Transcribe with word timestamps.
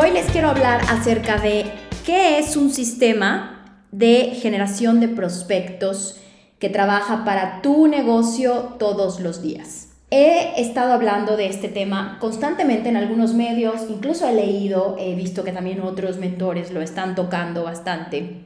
Hoy 0.00 0.12
les 0.12 0.26
quiero 0.26 0.50
hablar 0.50 0.80
acerca 0.88 1.38
de 1.38 1.64
qué 2.06 2.38
es 2.38 2.56
un 2.56 2.70
sistema 2.70 3.82
de 3.90 4.30
generación 4.40 5.00
de 5.00 5.08
prospectos 5.08 6.20
que 6.60 6.68
trabaja 6.68 7.24
para 7.24 7.62
tu 7.62 7.88
negocio 7.88 8.76
todos 8.78 9.18
los 9.18 9.42
días. 9.42 9.88
He 10.12 10.60
estado 10.60 10.92
hablando 10.92 11.36
de 11.36 11.46
este 11.46 11.66
tema 11.66 12.18
constantemente 12.20 12.88
en 12.88 12.96
algunos 12.96 13.34
medios, 13.34 13.86
incluso 13.90 14.28
he 14.28 14.34
leído, 14.34 14.94
he 15.00 15.16
visto 15.16 15.42
que 15.42 15.50
también 15.50 15.80
otros 15.80 16.18
mentores 16.18 16.70
lo 16.70 16.80
están 16.80 17.16
tocando 17.16 17.64
bastante. 17.64 18.42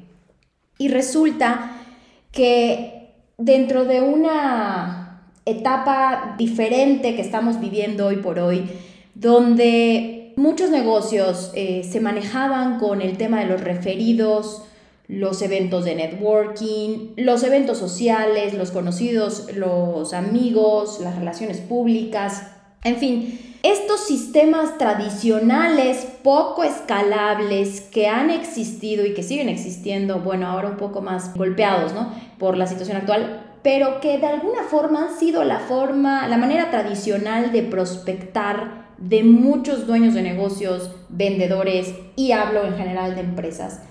Y 0.79 0.89
resulta 0.89 1.73
que 2.31 3.11
dentro 3.37 3.85
de 3.85 4.01
una 4.01 5.21
etapa 5.45 6.35
diferente 6.39 7.15
que 7.15 7.21
estamos 7.21 7.61
viviendo 7.61 8.07
hoy 8.07 8.17
por 8.17 8.39
hoy, 8.39 8.71
donde 9.15 10.22
muchos 10.37 10.71
negocios 10.71 11.51
eh, 11.55 11.87
se 11.91 12.01
manejaban 12.01 12.79
con 12.79 13.03
el 13.03 13.17
tema 13.17 13.41
de 13.41 13.47
los 13.47 13.61
referidos, 13.61 14.63
los 15.09 15.43
eventos 15.43 15.85
de 15.85 15.95
networking, 15.95 17.15
los 17.17 17.43
eventos 17.43 17.79
sociales, 17.79 18.55
los 18.55 18.71
conocidos, 18.71 19.49
los 19.55 20.15
amigos, 20.15 21.01
las 21.01 21.17
relaciones 21.17 21.59
públicas, 21.59 22.53
en 22.85 22.97
fin, 22.97 23.39
estos 23.63 24.01
sistemas 24.01 24.77
tradicionales 24.77 26.09
poco 26.25 26.65
escalables 26.65 27.81
que 27.81 28.09
han 28.09 28.31
existido 28.31 29.07
y 29.07 29.15
que 29.15 29.23
siguen 29.23 29.49
existiendo, 29.49 30.19
bueno, 30.19 30.49
ahora 30.49 30.69
un 30.69 30.77
poco 30.77 31.01
más 31.01 31.33
golpeados, 31.37 31.93
¿no? 31.93 32.13
Por 32.39 32.57
la 32.57 32.67
situación 32.67 32.97
actual, 32.97 33.59
pero 33.63 34.01
que 34.01 34.19
de 34.19 34.27
alguna 34.27 34.65
forma 34.65 35.05
han 35.05 35.17
sido 35.17 35.45
la 35.45 35.61
forma, 35.61 36.27
la 36.27 36.39
manera 36.39 36.73
tradicional 36.73 37.53
de 37.53 37.63
prospectar 37.63 38.82
de 39.03 39.25
muchos 39.25 39.87
dueños 39.87 40.15
de 40.15 40.23
negocios, 40.23 40.91
vendedores 41.09 41.95
y 42.15 42.33
hablo 42.33 42.65
en 42.65 42.77
general 42.77 43.15
de 43.15 43.23
empresas. 43.23 43.83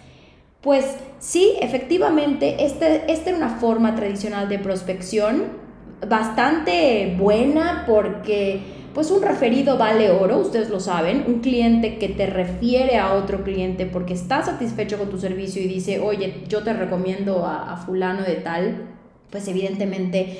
Pues 0.62 0.96
sí, 1.20 1.54
efectivamente, 1.60 2.64
este, 2.64 3.12
esta 3.12 3.32
era 3.32 3.38
una 3.38 3.50
forma 3.50 3.96
tradicional 3.96 4.48
de 4.48 4.60
prospección 4.60 5.60
bastante 6.08 7.16
buena 7.18 7.84
porque 7.88 8.60
pues 8.94 9.10
un 9.10 9.22
referido 9.22 9.78
vale 9.78 10.12
oro, 10.12 10.40
ustedes 10.40 10.70
lo 10.70 10.80
saben, 10.80 11.24
un 11.28 11.40
cliente 11.40 11.98
que 11.98 12.10
te 12.10 12.26
refiere 12.26 12.98
a 12.98 13.14
otro 13.14 13.44
cliente 13.44 13.86
porque 13.86 14.14
está 14.14 14.44
satisfecho 14.44 14.98
con 14.98 15.10
tu 15.10 15.18
servicio 15.18 15.62
y 15.62 15.68
dice, 15.68 16.00
oye, 16.00 16.44
yo 16.48 16.64
te 16.64 16.74
recomiendo 16.74 17.46
a, 17.46 17.74
a 17.74 17.78
fulano 17.78 18.24
de 18.24 18.36
tal, 18.36 18.90
pues 19.30 19.48
evidentemente 19.48 20.40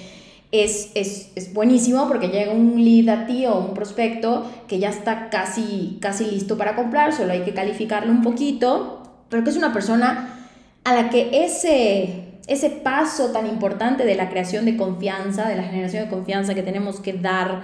es, 0.52 0.92
es, 0.96 1.54
buenísimo 1.54 2.08
porque 2.08 2.28
llega 2.28 2.52
un 2.52 2.84
lead 2.84 3.10
a 3.10 3.26
ti 3.26 3.46
o 3.46 3.58
un 3.58 3.74
prospecto 3.74 4.46
que 4.68 4.80
ya 4.80 4.90
está 4.90 5.30
casi, 5.30 5.98
casi 6.02 6.26
listo 6.26 6.58
para 6.58 6.76
comprar, 6.76 7.14
solo 7.14 7.32
hay 7.32 7.42
que 7.42 7.54
calificarlo 7.54 8.12
un 8.12 8.22
poquito, 8.22 9.04
pero 9.30 9.44
que 9.44 9.50
es 9.50 9.58
una 9.58 9.72
persona 9.72 10.50
a 10.84 10.94
la 10.94 11.10
que 11.10 11.46
ese, 11.46 12.40
ese 12.48 12.70
paso 12.70 13.32
tan 13.32 13.48
importante 13.48 14.06
de 14.06 14.16
la 14.16 14.30
creación 14.30 14.66
de 14.66 14.76
confianza, 14.76 15.48
de 15.48 15.56
la 15.56 15.64
generación 15.64 16.04
de 16.06 16.10
confianza 16.10 16.54
que 16.54 16.64
tenemos 16.64 17.00
que 17.00 17.14
dar 17.14 17.62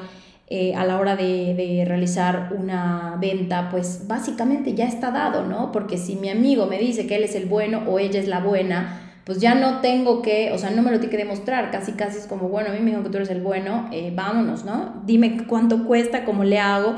eh, 0.50 0.74
a 0.76 0.86
la 0.86 0.98
hora 0.98 1.18
de, 1.18 1.56
de, 1.56 1.84
realizar 1.86 2.54
una 2.58 3.18
venta, 3.20 3.68
pues 3.70 4.08
básicamente 4.08 4.74
ya 4.76 4.86
está 4.86 5.12
dado, 5.12 5.46
¿no? 5.46 5.74
Porque 5.74 5.98
si 5.98 6.16
mi 6.16 6.30
amigo 6.30 6.68
me 6.68 6.80
dice 6.80 7.06
que 7.06 7.18
él 7.18 7.24
es 7.24 7.36
el 7.36 7.48
bueno 7.48 7.84
o 7.86 8.00
ella 8.00 8.22
es 8.22 8.30
la 8.30 8.40
buena, 8.40 9.07
pues 9.28 9.40
ya 9.40 9.56
no 9.56 9.82
tengo 9.82 10.22
que, 10.22 10.54
o 10.54 10.58
sea, 10.58 10.70
no 10.70 10.82
me 10.82 10.90
lo 10.90 11.02
tiene 11.02 11.12
que 11.12 11.18
demostrar, 11.18 11.70
casi 11.70 11.92
casi 11.92 12.18
es 12.18 12.28
como, 12.28 12.48
bueno, 12.48 12.70
a 12.70 12.72
mí 12.72 12.80
me 12.80 12.92
dijo 12.92 13.04
que 13.04 13.10
tú 13.10 13.18
eres 13.18 13.30
el 13.30 13.42
bueno, 13.42 13.90
eh, 13.92 14.14
vámonos, 14.16 14.64
¿no? 14.64 15.02
Dime 15.06 15.46
cuánto 15.46 15.84
cuesta, 15.84 16.24
cómo 16.24 16.46
le 16.46 16.60
hago. 16.60 16.96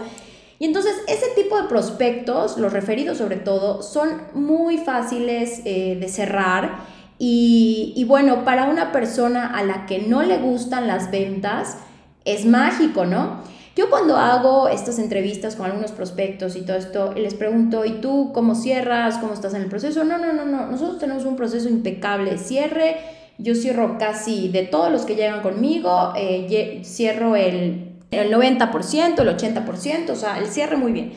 Y 0.59 0.65
entonces 0.65 0.93
ese 1.07 1.25
tipo 1.35 1.59
de 1.59 1.67
prospectos, 1.67 2.59
los 2.59 2.71
referidos 2.71 3.17
sobre 3.17 3.37
todo, 3.37 3.81
son 3.81 4.09
muy 4.35 4.77
fáciles 4.77 5.63
eh, 5.65 5.97
de 5.99 6.07
cerrar. 6.07 6.81
Y, 7.17 7.93
y 7.95 8.03
bueno, 8.03 8.45
para 8.45 8.65
una 8.65 8.91
persona 8.91 9.47
a 9.47 9.63
la 9.63 9.87
que 9.87 9.97
no 9.97 10.21
le 10.21 10.37
gustan 10.37 10.85
las 10.85 11.09
ventas, 11.09 11.77
es 12.25 12.45
mágico, 12.45 13.05
¿no? 13.05 13.41
Yo 13.79 13.89
cuando 13.89 14.17
hago 14.17 14.67
estas 14.67 14.99
entrevistas 14.99 15.55
con 15.55 15.65
algunos 15.65 15.93
prospectos 15.93 16.57
y 16.57 16.63
todo 16.63 16.75
esto, 16.75 17.13
les 17.13 17.33
pregunto, 17.33 17.85
¿y 17.85 18.01
tú 18.01 18.31
cómo 18.33 18.53
cierras? 18.53 19.19
¿Cómo 19.19 19.31
estás 19.31 19.53
en 19.53 19.61
el 19.61 19.69
proceso? 19.69 20.03
No, 20.03 20.17
no, 20.17 20.33
no, 20.33 20.43
no. 20.43 20.65
Nosotros 20.69 20.99
tenemos 20.99 21.23
un 21.23 21.37
proceso 21.37 21.69
impecable 21.69 22.37
cierre. 22.37 22.97
Yo 23.37 23.55
cierro 23.55 23.97
casi 23.97 24.49
de 24.49 24.63
todos 24.63 24.91
los 24.91 25.05
que 25.05 25.15
llegan 25.15 25.41
conmigo, 25.41 26.11
eh, 26.17 26.81
cierro 26.83 27.37
el, 27.37 27.93
el 28.11 28.33
90%, 28.33 29.21
el 29.21 29.37
80%, 29.37 30.09
o 30.09 30.15
sea, 30.17 30.39
el 30.39 30.47
cierre 30.47 30.75
muy 30.75 30.91
bien. 30.91 31.13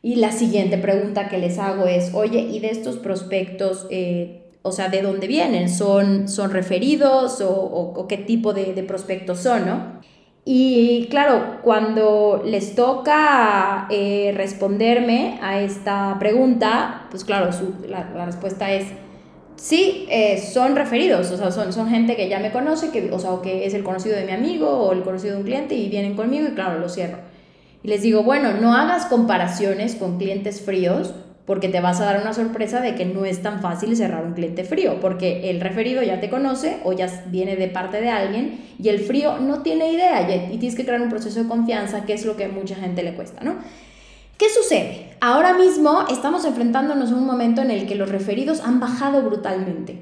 Y 0.00 0.14
la 0.16 0.32
siguiente 0.32 0.78
pregunta 0.78 1.28
que 1.28 1.36
les 1.36 1.58
hago 1.58 1.84
es, 1.84 2.14
oye, 2.14 2.40
¿y 2.40 2.60
de 2.60 2.70
estos 2.70 2.96
prospectos, 2.96 3.86
eh, 3.90 4.48
o 4.62 4.72
sea, 4.72 4.88
de 4.88 5.02
dónde 5.02 5.26
vienen? 5.26 5.68
¿Son, 5.68 6.28
son 6.28 6.50
referidos 6.50 7.42
o, 7.42 7.50
o, 7.52 8.08
qué 8.08 8.16
tipo 8.16 8.54
de, 8.54 8.72
de 8.72 8.84
prospectos 8.84 9.40
son, 9.40 9.66
no? 9.66 10.00
Y 10.52 11.06
claro, 11.10 11.58
cuando 11.62 12.42
les 12.44 12.74
toca 12.74 13.86
eh, 13.88 14.34
responderme 14.36 15.38
a 15.40 15.60
esta 15.60 16.16
pregunta, 16.18 17.06
pues 17.08 17.22
claro, 17.22 17.50
la, 17.86 18.26
respuesta 18.26 18.72
es 18.72 18.88
sí, 19.54 20.08
eh, 20.10 20.38
son 20.38 20.74
referidos, 20.74 21.30
o 21.30 21.36
sea, 21.36 21.52
son, 21.52 21.72
son 21.72 21.88
gente 21.88 22.16
que 22.16 22.28
ya 22.28 22.40
me 22.40 22.50
conoce, 22.50 22.90
que, 22.90 23.12
o 23.12 23.20
sea, 23.20 23.30
que 23.40 23.64
es 23.64 23.74
el 23.74 23.84
conocido 23.84 24.16
de 24.16 24.24
mi 24.24 24.32
amigo 24.32 24.68
o 24.68 24.92
el 24.92 25.04
conocido 25.04 25.34
de 25.34 25.38
un 25.38 25.44
cliente 25.44 25.76
y 25.76 25.88
vienen 25.88 26.16
conmigo 26.16 26.48
y 26.48 26.54
claro, 26.56 26.80
lo 26.80 26.88
cierro. 26.88 27.18
Y 27.84 27.86
les 27.86 28.02
digo, 28.02 28.24
bueno, 28.24 28.52
no 28.54 28.74
hagas 28.74 29.06
comparaciones 29.06 29.94
con 29.94 30.18
clientes 30.18 30.62
fríos 30.62 31.14
porque 31.46 31.68
te 31.68 31.80
vas 31.80 32.00
a 32.00 32.04
dar 32.04 32.20
una 32.20 32.32
sorpresa 32.32 32.80
de 32.80 32.94
que 32.94 33.04
no 33.04 33.24
es 33.24 33.42
tan 33.42 33.60
fácil 33.60 33.96
cerrar 33.96 34.24
un 34.24 34.34
cliente 34.34 34.64
frío, 34.64 35.00
porque 35.00 35.50
el 35.50 35.60
referido 35.60 36.02
ya 36.02 36.20
te 36.20 36.30
conoce 36.30 36.78
o 36.84 36.92
ya 36.92 37.08
viene 37.26 37.56
de 37.56 37.68
parte 37.68 38.00
de 38.00 38.08
alguien 38.08 38.60
y 38.78 38.88
el 38.88 39.00
frío 39.00 39.38
no 39.38 39.62
tiene 39.62 39.92
idea 39.92 40.22
y 40.52 40.58
tienes 40.58 40.76
que 40.76 40.84
crear 40.84 41.00
un 41.00 41.08
proceso 41.08 41.42
de 41.42 41.48
confianza, 41.48 42.04
que 42.04 42.12
es 42.12 42.24
lo 42.24 42.36
que 42.36 42.44
a 42.44 42.48
mucha 42.48 42.76
gente 42.76 43.02
le 43.02 43.14
cuesta, 43.14 43.42
¿no? 43.42 43.56
¿Qué 44.38 44.48
sucede? 44.48 45.10
Ahora 45.20 45.52
mismo 45.52 46.06
estamos 46.10 46.46
enfrentándonos 46.46 47.12
a 47.12 47.14
un 47.14 47.26
momento 47.26 47.60
en 47.60 47.70
el 47.70 47.86
que 47.86 47.94
los 47.94 48.08
referidos 48.08 48.60
han 48.60 48.80
bajado 48.80 49.20
brutalmente. 49.20 50.00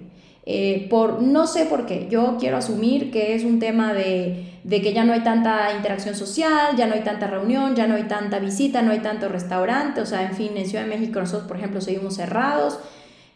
Eh, 0.50 0.86
por 0.88 1.20
no 1.20 1.47
sé 1.47 1.66
por 1.66 1.84
qué, 1.84 2.09
yo 2.09 2.38
quiero 2.41 2.56
asumir 2.56 3.10
que 3.10 3.34
es 3.34 3.44
un 3.44 3.59
tema 3.59 3.92
de, 3.92 4.47
de, 4.64 4.81
que 4.81 4.94
ya 4.94 5.04
no 5.04 5.12
hay 5.12 5.20
tanta 5.20 5.75
interacción 5.76 6.14
social, 6.14 6.75
ya 6.75 6.86
no 6.86 6.94
hay 6.94 7.03
tanta 7.03 7.26
reunión, 7.26 7.76
ya 7.76 7.86
no 7.86 7.97
hay 7.97 8.04
tanta 8.04 8.38
visita, 8.38 8.81
no 8.81 8.92
hay 8.92 9.00
tanto 9.00 9.28
restaurante, 9.28 10.00
o 10.00 10.06
sea, 10.06 10.22
en 10.22 10.32
fin, 10.34 10.53
en 10.56 10.66
Ciudad 10.66 10.84
de 10.84 10.88
México 10.88 11.20
nosotros, 11.20 11.47
por 11.47 11.59
ejemplo, 11.59 11.82
seguimos 11.82 12.16
cerrados, 12.16 12.81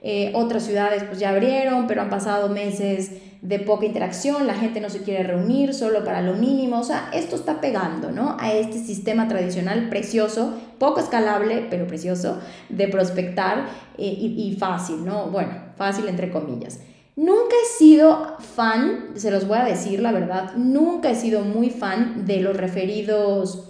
eh, 0.00 0.32
otras 0.34 0.62
ciudades 0.62 1.04
pues 1.04 1.18
ya 1.18 1.28
abrieron, 1.28 1.86
pero 1.86 2.00
han 2.00 2.08
pasado 2.08 2.48
meses 2.48 3.10
de 3.42 3.58
poca 3.58 3.84
interacción, 3.84 4.46
la 4.46 4.54
gente 4.54 4.80
no 4.80 4.88
se 4.88 5.02
quiere 5.02 5.22
reunir 5.22 5.74
solo 5.74 6.04
para 6.04 6.22
lo 6.22 6.32
mínimo, 6.32 6.80
o 6.80 6.84
sea, 6.84 7.10
esto 7.12 7.36
está 7.36 7.60
pegando, 7.60 8.10
¿no? 8.10 8.38
A 8.40 8.54
este 8.54 8.78
sistema 8.78 9.28
tradicional 9.28 9.90
precioso, 9.90 10.54
poco 10.78 11.00
escalable, 11.00 11.66
pero 11.68 11.86
precioso, 11.86 12.38
de 12.70 12.88
prospectar 12.88 13.66
eh, 13.98 14.16
y, 14.18 14.48
y 14.48 14.56
fácil, 14.56 15.04
¿no? 15.04 15.26
Bueno, 15.26 15.52
fácil 15.76 16.08
entre 16.08 16.30
comillas. 16.30 16.80
Nunca 17.14 17.54
he 17.62 17.78
sido 17.78 18.38
fan, 18.38 19.10
se 19.16 19.30
los 19.30 19.46
voy 19.46 19.58
a 19.58 19.64
decir 19.64 20.00
la 20.00 20.12
verdad, 20.12 20.54
nunca 20.56 21.10
he 21.10 21.14
sido 21.14 21.42
muy 21.42 21.68
fan 21.68 22.24
de 22.26 22.40
los 22.40 22.56
referidos 22.56 23.68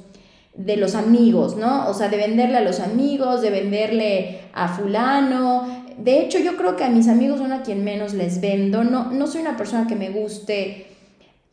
de 0.55 0.77
los 0.77 0.95
amigos, 0.95 1.57
¿no? 1.57 1.89
O 1.89 1.95
sea, 1.95 2.09
de 2.09 2.19
venderle 2.19 2.59
a 2.59 2.61
los 2.61 2.79
amigos, 2.79 3.41
de 3.43 3.51
venderle 3.51 4.41
a 4.53 4.69
fulano. 4.69 5.85
De 5.97 6.21
hecho, 6.21 6.39
yo 6.39 6.57
creo 6.57 6.77
que 6.77 6.85
a 6.85 6.91
mis 6.91 7.09
amigos 7.09 7.39
son 7.39 7.53
a 7.53 7.63
quien 7.63 7.83
menos 7.85 8.15
les 8.15 8.41
vendo. 8.41 8.85
No, 8.85 9.11
no 9.11 9.27
soy 9.27 9.41
una 9.41 9.57
persona 9.57 9.87
que 9.87 9.97
me 9.97 10.11
guste 10.11 10.92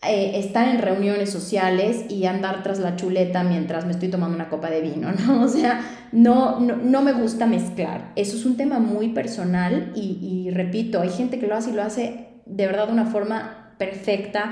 eh, 0.01 0.39
estar 0.39 0.67
en 0.69 0.81
reuniones 0.81 1.29
sociales 1.29 2.05
y 2.09 2.25
andar 2.25 2.63
tras 2.63 2.79
la 2.79 2.95
chuleta 2.95 3.43
mientras 3.43 3.85
me 3.85 3.91
estoy 3.91 4.07
tomando 4.07 4.35
una 4.35 4.47
copa 4.47 4.69
de 4.69 4.79
vino, 4.79 5.11
¿no? 5.27 5.43
O 5.43 5.47
sea, 5.49 5.81
no, 6.11 6.59
no, 6.59 7.01
me 7.01 7.11
gusta 7.11 7.45
mezclar. 7.45 8.13
Eso 8.15 8.37
es 8.37 8.45
un 8.45 8.55
tema 8.55 8.79
muy 8.79 9.09
personal 9.09 9.91
y, 9.95 10.17
y 10.21 10.51
repito, 10.51 11.01
hay 11.01 11.09
gente 11.09 11.37
que 11.37 11.47
lo 11.47 11.55
hace 11.55 11.71
y 11.71 11.73
lo 11.73 11.83
hace 11.83 12.29
de 12.45 12.65
verdad 12.65 12.87
de 12.87 12.93
una 12.93 13.05
forma 13.07 13.73
perfecta, 13.77 14.51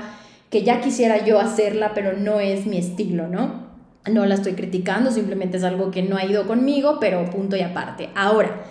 que 0.50 0.62
ya 0.62 0.80
quisiera 0.80 1.24
yo 1.24 1.38
hacerla, 1.38 1.92
pero 1.94 2.14
no 2.14 2.40
es 2.40 2.66
mi 2.66 2.78
estilo, 2.78 3.28
¿no? 3.28 3.68
No 4.10 4.24
la 4.24 4.34
estoy 4.34 4.54
criticando, 4.54 5.10
simplemente 5.10 5.58
es 5.58 5.64
algo 5.64 5.90
que 5.90 6.02
no 6.02 6.16
ha 6.16 6.24
ido 6.24 6.46
conmigo, 6.46 6.98
pero 7.00 7.28
punto 7.28 7.56
y 7.56 7.60
aparte. 7.60 8.08
Ahora, 8.14 8.64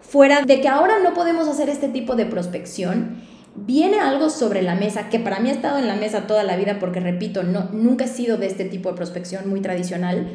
fuera 0.00 0.42
de 0.42 0.60
que 0.60 0.68
ahora 0.68 0.98
no 1.02 1.14
podemos 1.14 1.48
hacer 1.48 1.68
este 1.68 1.88
tipo 1.88 2.14
de 2.14 2.26
prospección, 2.26 3.22
viene 3.56 3.98
algo 4.00 4.30
sobre 4.30 4.62
la 4.62 4.74
mesa 4.74 5.08
que 5.08 5.18
para 5.18 5.40
mí 5.40 5.48
ha 5.48 5.52
estado 5.52 5.78
en 5.78 5.88
la 5.88 5.96
mesa 5.96 6.26
toda 6.26 6.42
la 6.42 6.56
vida 6.56 6.78
porque 6.78 7.00
repito, 7.00 7.42
no, 7.42 7.70
nunca 7.72 8.04
he 8.04 8.08
sido 8.08 8.36
de 8.36 8.46
este 8.46 8.64
tipo 8.64 8.90
de 8.90 8.96
prospección 8.96 9.48
muy 9.48 9.60
tradicional, 9.60 10.28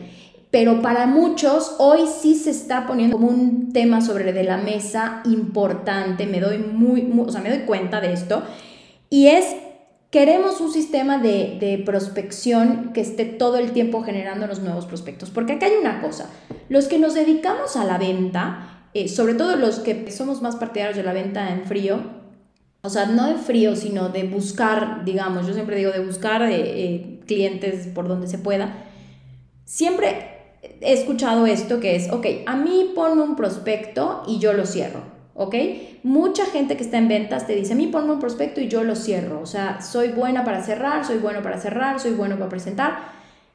pero 0.49 0.81
para 0.81 1.05
muchos 1.05 1.75
hoy 1.77 2.01
sí 2.07 2.35
se 2.35 2.49
está 2.49 2.87
poniendo 2.87 3.17
como 3.17 3.29
un 3.29 3.71
tema 3.71 4.01
sobre 4.01 4.33
de 4.33 4.43
la 4.43 4.57
mesa 4.57 5.21
importante, 5.25 6.25
me 6.25 6.39
doy 6.39 6.57
muy, 6.57 7.09
o 7.25 7.31
sea, 7.31 7.41
me 7.41 7.49
doy 7.49 7.59
cuenta 7.59 8.01
de 8.01 8.13
esto 8.13 8.43
y 9.09 9.27
es 9.27 9.45
queremos 10.09 10.59
un 10.59 10.73
sistema 10.73 11.19
de, 11.19 11.57
de, 11.59 11.81
prospección 11.85 12.91
que 12.93 12.99
esté 12.99 13.23
todo 13.23 13.57
el 13.57 13.71
tiempo 13.71 14.03
generando 14.03 14.45
los 14.45 14.59
nuevos 14.59 14.85
prospectos. 14.85 15.29
Porque 15.29 15.53
acá 15.53 15.67
hay 15.67 15.75
una 15.79 16.01
cosa, 16.01 16.29
los 16.67 16.89
que 16.89 16.99
nos 16.99 17.13
dedicamos 17.13 17.77
a 17.77 17.85
la 17.85 17.97
venta, 17.97 18.87
eh, 18.93 19.07
sobre 19.07 19.35
todo 19.35 19.55
los 19.55 19.79
que 19.79 20.11
somos 20.11 20.41
más 20.41 20.57
partidarios 20.57 20.97
de 20.97 21.03
la 21.03 21.13
venta 21.13 21.49
en 21.51 21.63
frío, 21.63 22.20
o 22.81 22.89
sea, 22.89 23.05
no 23.05 23.27
de 23.27 23.35
frío, 23.35 23.75
sino 23.75 24.09
de 24.09 24.23
buscar, 24.23 25.05
digamos, 25.05 25.47
yo 25.47 25.53
siempre 25.53 25.75
digo 25.77 25.91
de 25.91 26.03
buscar 26.03 26.41
eh, 26.43 26.55
eh, 26.55 27.19
clientes 27.25 27.87
por 27.87 28.07
donde 28.07 28.27
se 28.27 28.37
pueda, 28.37 28.73
siempre 29.65 30.27
he 30.81 30.93
escuchado 30.93 31.45
esto 31.45 31.79
que 31.79 31.95
es, 31.95 32.11
ok, 32.11 32.25
a 32.45 32.55
mí 32.55 32.91
ponme 32.95 33.21
un 33.21 33.35
prospecto 33.35 34.23
y 34.27 34.39
yo 34.39 34.53
lo 34.53 34.65
cierro. 34.65 35.11
¿ok? 35.33 35.55
Mucha 36.03 36.45
gente 36.45 36.77
que 36.77 36.83
está 36.83 36.97
en 36.97 37.07
ventas 37.07 37.47
te 37.47 37.55
dice, 37.55 37.73
a 37.73 37.75
mí 37.75 37.87
ponme 37.87 38.11
un 38.11 38.19
prospecto 38.19 38.61
y 38.61 38.67
yo 38.67 38.83
lo 38.83 38.95
cierro, 38.95 39.41
o 39.41 39.45
sea, 39.45 39.81
soy 39.81 40.09
buena 40.09 40.43
para 40.43 40.63
cerrar, 40.63 41.05
soy 41.05 41.17
bueno 41.17 41.41
para 41.41 41.59
cerrar, 41.59 41.99
soy 41.99 42.11
bueno 42.11 42.35
para 42.35 42.49
presentar. 42.49 42.99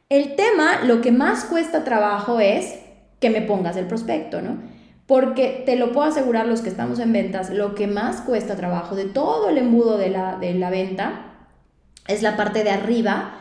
El 0.09 0.37
tema, 0.37 0.85
lo 0.85 1.01
que 1.01 1.13
más 1.13 1.45
cuesta 1.45 1.85
trabajo 1.85 2.41
es 2.41 2.77
que 3.21 3.31
me 3.31 3.43
pongas 3.43 3.77
el 3.77 3.87
prospecto, 3.87 4.41
¿no? 4.41 4.59
Porque 5.07 5.63
te 5.65 5.77
lo 5.77 5.93
puedo 5.93 6.09
asegurar 6.09 6.47
los 6.47 6.63
que 6.63 6.69
estamos 6.69 6.99
en 6.99 7.13
ventas, 7.13 7.51
lo 7.51 7.75
que 7.75 7.87
más 7.87 8.21
cuesta 8.23 8.57
trabajo 8.57 8.97
de 8.97 9.05
todo 9.05 9.49
el 9.49 9.59
embudo 9.59 9.99
de 9.99 10.11
la, 10.11 10.37
de 10.37 10.55
la 10.55 10.71
venta 10.71 11.27
es 12.09 12.23
la 12.23 12.37
parte 12.37 12.65
de 12.65 12.71
arriba 12.71 13.39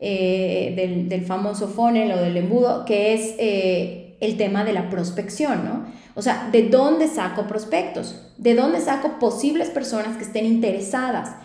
eh, 0.00 0.72
del, 0.74 1.08
del, 1.08 1.24
famoso 1.24 1.68
funnel 1.68 2.12
o 2.12 2.16
del 2.16 2.36
embudo, 2.36 2.84
que 2.84 3.14
es 3.14 3.34
eh, 3.38 4.16
el 4.20 4.36
tema 4.36 4.64
de 4.64 4.72
la 4.72 4.90
prospección, 4.90 5.64
¿no? 5.64 5.84
O 6.14 6.22
sea, 6.22 6.48
¿de 6.50 6.68
dónde 6.68 7.08
saco 7.08 7.46
prospectos? 7.46 8.32
¿De 8.36 8.54
dónde 8.54 8.80
saco 8.80 9.18
posibles 9.18 9.70
personas 9.70 10.16
que 10.16 10.24
estén 10.24 10.44
interesadas? 10.44 11.36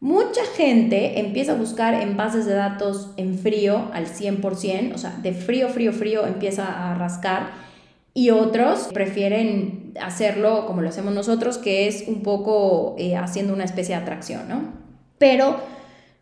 Mucha 0.00 0.44
gente 0.56 1.20
empieza 1.20 1.52
a 1.52 1.56
buscar 1.56 1.94
en 1.94 2.16
bases 2.16 2.44
de 2.44 2.54
datos 2.54 3.12
en 3.16 3.38
frío 3.38 3.88
al 3.92 4.06
100%, 4.06 4.94
o 4.94 4.98
sea, 4.98 5.16
de 5.22 5.32
frío, 5.32 5.68
frío, 5.68 5.92
frío 5.92 6.26
empieza 6.26 6.90
a 6.90 6.94
rascar 6.94 7.50
y 8.14 8.30
otros 8.30 8.88
prefieren 8.92 9.94
hacerlo 10.00 10.66
como 10.66 10.82
lo 10.82 10.88
hacemos 10.88 11.14
nosotros, 11.14 11.58
que 11.58 11.88
es 11.88 12.04
un 12.06 12.22
poco 12.22 12.94
eh, 12.98 13.16
haciendo 13.16 13.54
una 13.54 13.64
especie 13.64 13.96
de 13.96 14.02
atracción, 14.02 14.48
¿no? 14.48 14.72
Pero, 15.18 15.56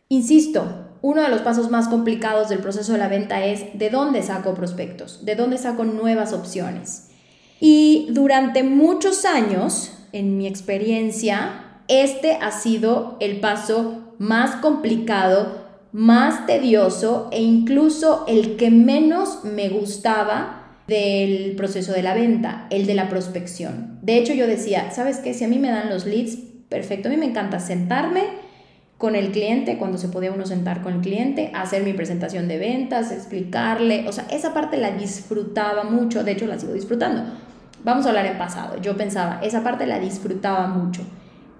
insisto, 0.09 0.91
uno 1.03 1.23
de 1.23 1.29
los 1.29 1.41
pasos 1.41 1.71
más 1.71 1.89
complicados 1.89 2.49
del 2.49 2.59
proceso 2.61 2.93
de 2.93 2.99
la 2.99 3.09
venta 3.09 3.45
es 3.45 3.79
de 3.79 3.91
dónde 3.91 4.23
saco 4.23 4.55
prospectos, 4.55 5.25
de 5.25 5.35
dónde 5.35 5.59
saco 5.59 5.85
nuevas 5.85 6.33
opciones. 6.33 7.09
Y 7.61 8.09
durante 8.11 8.63
muchos 8.63 9.25
años, 9.25 9.93
en 10.13 10.37
mi 10.37 10.47
experiencia, 10.47 11.83
este 11.89 12.35
ha 12.35 12.53
sido 12.53 13.17
el 13.21 13.41
paso 13.41 14.15
más 14.19 14.57
complicado, 14.57 15.65
más 15.93 16.47
tedioso 16.47 17.29
e 17.33 17.43
incluso 17.43 18.25
el 18.29 18.57
que 18.57 18.71
menos 18.71 19.45
me 19.45 19.71
gustaba 19.71 20.60
del 20.87 21.55
proceso 21.57 21.93
de 21.93 22.03
la 22.03 22.15
venta, 22.15 22.67
el 22.71 22.87
de 22.87 22.95
la 22.95 23.09
prospección. 23.09 23.99
De 24.03 24.19
hecho, 24.19 24.33
yo 24.33 24.47
decía, 24.47 24.91
¿sabes 24.91 25.19
qué? 25.19 25.35
Si 25.35 25.45
a 25.45 25.49
mí 25.49 25.59
me 25.59 25.71
dan 25.71 25.89
los 25.89 26.07
leads, 26.07 26.37
perfecto, 26.69 27.09
a 27.09 27.11
mí 27.11 27.17
me 27.17 27.27
encanta 27.27 27.61
sentarme 27.61 28.23
con 28.99 29.17
el 29.17 29.31
cliente, 29.31 29.79
cuando 29.79 29.97
se 29.97 30.09
podía 30.09 30.31
uno 30.31 30.45
sentar 30.45 30.83
con 30.83 30.95
el 30.95 31.01
cliente, 31.01 31.51
hacer 31.55 31.85
mi 31.85 31.95
presentación 31.95 32.49
de 32.49 32.59
ventas, 32.59 33.13
explicarle, 33.13 34.07
o 34.07 34.13
sea, 34.13 34.27
esa 34.31 34.53
parte 34.53 34.77
la 34.77 34.91
disfrutaba 34.91 35.85
mucho, 35.85 36.23
de 36.23 36.33
hecho 36.33 36.47
la 36.47 36.59
sigo 36.59 36.75
disfrutando 36.75 37.25
Vamos 37.83 38.05
a 38.05 38.11
hablar 38.11 38.27
en 38.27 38.37
pasado. 38.37 38.81
Yo 38.81 38.97
pensaba, 38.97 39.41
esa 39.43 39.63
parte 39.63 39.87
la 39.87 39.99
disfrutaba 39.99 40.67
mucho. 40.67 41.03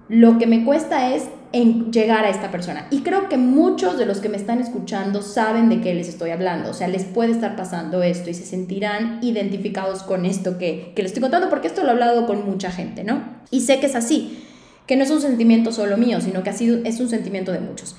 Lo 0.09 0.37
que 0.37 0.47
me 0.47 0.65
cuesta 0.65 1.13
es 1.13 1.29
en 1.53 1.91
llegar 1.91 2.25
a 2.25 2.29
esta 2.29 2.51
persona. 2.51 2.87
Y 2.91 3.01
creo 3.01 3.27
que 3.27 3.37
muchos 3.37 3.97
de 3.97 4.05
los 4.05 4.19
que 4.19 4.29
me 4.29 4.37
están 4.37 4.59
escuchando 4.59 5.21
saben 5.21 5.69
de 5.69 5.81
qué 5.81 5.93
les 5.93 6.07
estoy 6.07 6.29
hablando. 6.31 6.69
O 6.69 6.73
sea, 6.73 6.87
les 6.87 7.03
puede 7.03 7.31
estar 7.31 7.55
pasando 7.55 8.03
esto 8.03 8.29
y 8.29 8.33
se 8.33 8.45
sentirán 8.45 9.19
identificados 9.21 10.03
con 10.03 10.25
esto 10.25 10.57
que, 10.57 10.93
que 10.95 11.03
les 11.03 11.11
estoy 11.11 11.21
contando, 11.21 11.49
porque 11.49 11.67
esto 11.67 11.81
lo 11.83 11.89
he 11.89 11.91
hablado 11.91 12.25
con 12.25 12.45
mucha 12.45 12.71
gente, 12.71 13.03
¿no? 13.03 13.23
Y 13.49 13.61
sé 13.61 13.79
que 13.79 13.87
es 13.87 13.95
así, 13.95 14.43
que 14.87 14.95
no 14.95 15.03
es 15.03 15.11
un 15.11 15.21
sentimiento 15.21 15.71
solo 15.71 15.97
mío, 15.97 16.21
sino 16.21 16.43
que 16.43 16.49
ha 16.49 16.53
sido, 16.53 16.79
es 16.85 16.99
un 16.99 17.09
sentimiento 17.09 17.51
de 17.51 17.59
muchos. 17.59 17.95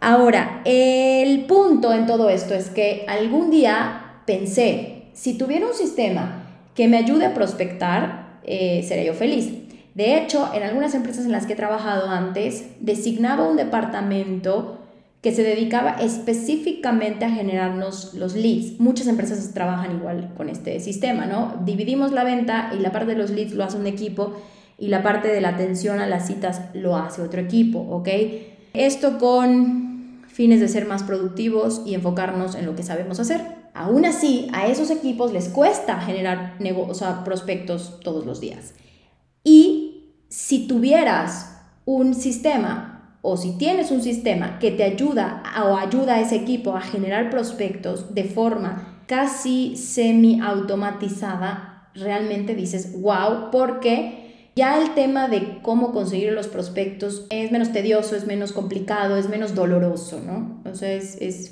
Ahora, 0.00 0.62
el 0.64 1.44
punto 1.44 1.92
en 1.92 2.06
todo 2.06 2.28
esto 2.28 2.54
es 2.54 2.70
que 2.70 3.04
algún 3.08 3.50
día 3.50 4.22
pensé, 4.26 5.04
si 5.12 5.38
tuviera 5.38 5.66
un 5.66 5.74
sistema 5.74 6.42
que 6.74 6.88
me 6.88 6.96
ayude 6.96 7.26
a 7.26 7.34
prospectar, 7.34 8.40
eh, 8.44 8.84
seré 8.86 9.04
yo 9.04 9.14
feliz. 9.14 9.61
De 9.94 10.16
hecho, 10.16 10.50
en 10.54 10.62
algunas 10.62 10.94
empresas 10.94 11.24
en 11.24 11.32
las 11.32 11.46
que 11.46 11.52
he 11.52 11.56
trabajado 11.56 12.08
antes, 12.08 12.66
designaba 12.80 13.48
un 13.48 13.56
departamento 13.56 14.78
que 15.22 15.32
se 15.32 15.44
dedicaba 15.44 15.92
específicamente 16.00 17.24
a 17.24 17.30
generarnos 17.30 18.14
los 18.14 18.34
leads. 18.34 18.80
Muchas 18.80 19.06
empresas 19.06 19.54
trabajan 19.54 19.96
igual 19.96 20.32
con 20.36 20.48
este 20.48 20.80
sistema, 20.80 21.26
¿no? 21.26 21.54
Dividimos 21.64 22.10
la 22.10 22.24
venta 22.24 22.72
y 22.76 22.80
la 22.80 22.90
parte 22.90 23.12
de 23.12 23.18
los 23.18 23.30
leads 23.30 23.54
lo 23.54 23.62
hace 23.62 23.76
un 23.76 23.86
equipo 23.86 24.34
y 24.78 24.88
la 24.88 25.04
parte 25.04 25.28
de 25.28 25.40
la 25.40 25.50
atención 25.50 26.00
a 26.00 26.08
las 26.08 26.26
citas 26.26 26.62
lo 26.74 26.96
hace 26.96 27.22
otro 27.22 27.40
equipo, 27.40 27.78
¿ok? 27.78 28.08
Esto 28.74 29.18
con 29.18 30.22
fines 30.26 30.60
de 30.60 30.66
ser 30.66 30.86
más 30.86 31.04
productivos 31.04 31.82
y 31.86 31.94
enfocarnos 31.94 32.56
en 32.56 32.66
lo 32.66 32.74
que 32.74 32.82
sabemos 32.82 33.20
hacer. 33.20 33.42
Aún 33.74 34.04
así, 34.04 34.48
a 34.52 34.66
esos 34.66 34.90
equipos 34.90 35.32
les 35.32 35.48
cuesta 35.48 36.00
generar 36.00 36.56
o 36.88 36.94
sea, 36.94 37.22
prospectos 37.22 38.00
todos 38.00 38.26
los 38.26 38.40
días. 38.40 38.74
Y 39.44 39.81
si 40.32 40.66
tuvieras 40.66 41.60
un 41.84 42.14
sistema 42.14 43.18
o 43.20 43.36
si 43.36 43.58
tienes 43.58 43.90
un 43.90 44.00
sistema 44.00 44.58
que 44.58 44.70
te 44.70 44.82
ayuda 44.82 45.42
o 45.62 45.76
ayuda 45.76 46.14
a 46.14 46.20
ese 46.22 46.36
equipo 46.36 46.74
a 46.74 46.80
generar 46.80 47.28
prospectos 47.28 48.14
de 48.14 48.24
forma 48.24 49.02
casi 49.06 49.76
semi 49.76 50.40
automatizada, 50.40 51.90
realmente 51.94 52.54
dices, 52.54 52.98
wow, 53.02 53.50
porque 53.52 54.48
ya 54.56 54.80
el 54.80 54.94
tema 54.94 55.28
de 55.28 55.58
cómo 55.60 55.92
conseguir 55.92 56.32
los 56.32 56.48
prospectos 56.48 57.26
es 57.28 57.52
menos 57.52 57.70
tedioso, 57.70 58.16
es 58.16 58.26
menos 58.26 58.52
complicado, 58.52 59.18
es 59.18 59.28
menos 59.28 59.54
doloroso, 59.54 60.22
¿no? 60.24 60.54
Entonces, 60.56 61.18
es, 61.20 61.50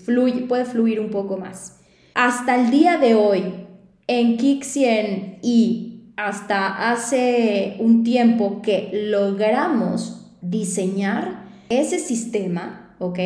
puede 0.48 0.64
fluir 0.64 1.00
un 1.00 1.10
poco 1.10 1.36
más 1.36 1.80
hasta 2.14 2.56
el 2.56 2.70
día 2.70 2.96
de 2.96 3.14
hoy 3.14 3.66
en 4.06 4.38
100 4.38 5.40
y 5.42 5.89
hasta 6.26 6.90
hace 6.90 7.76
un 7.78 8.04
tiempo 8.04 8.60
que 8.62 8.90
logramos 9.10 10.26
diseñar 10.42 11.44
ese 11.70 11.98
sistema, 11.98 12.94
¿ok? 12.98 13.18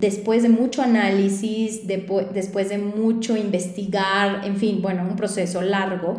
Después 0.00 0.42
de 0.42 0.48
mucho 0.48 0.82
análisis, 0.82 1.86
después 1.86 2.68
de 2.68 2.78
mucho 2.78 3.36
investigar, 3.36 4.44
en 4.44 4.56
fin, 4.56 4.82
bueno, 4.82 5.04
un 5.08 5.14
proceso 5.14 5.62
largo, 5.62 6.16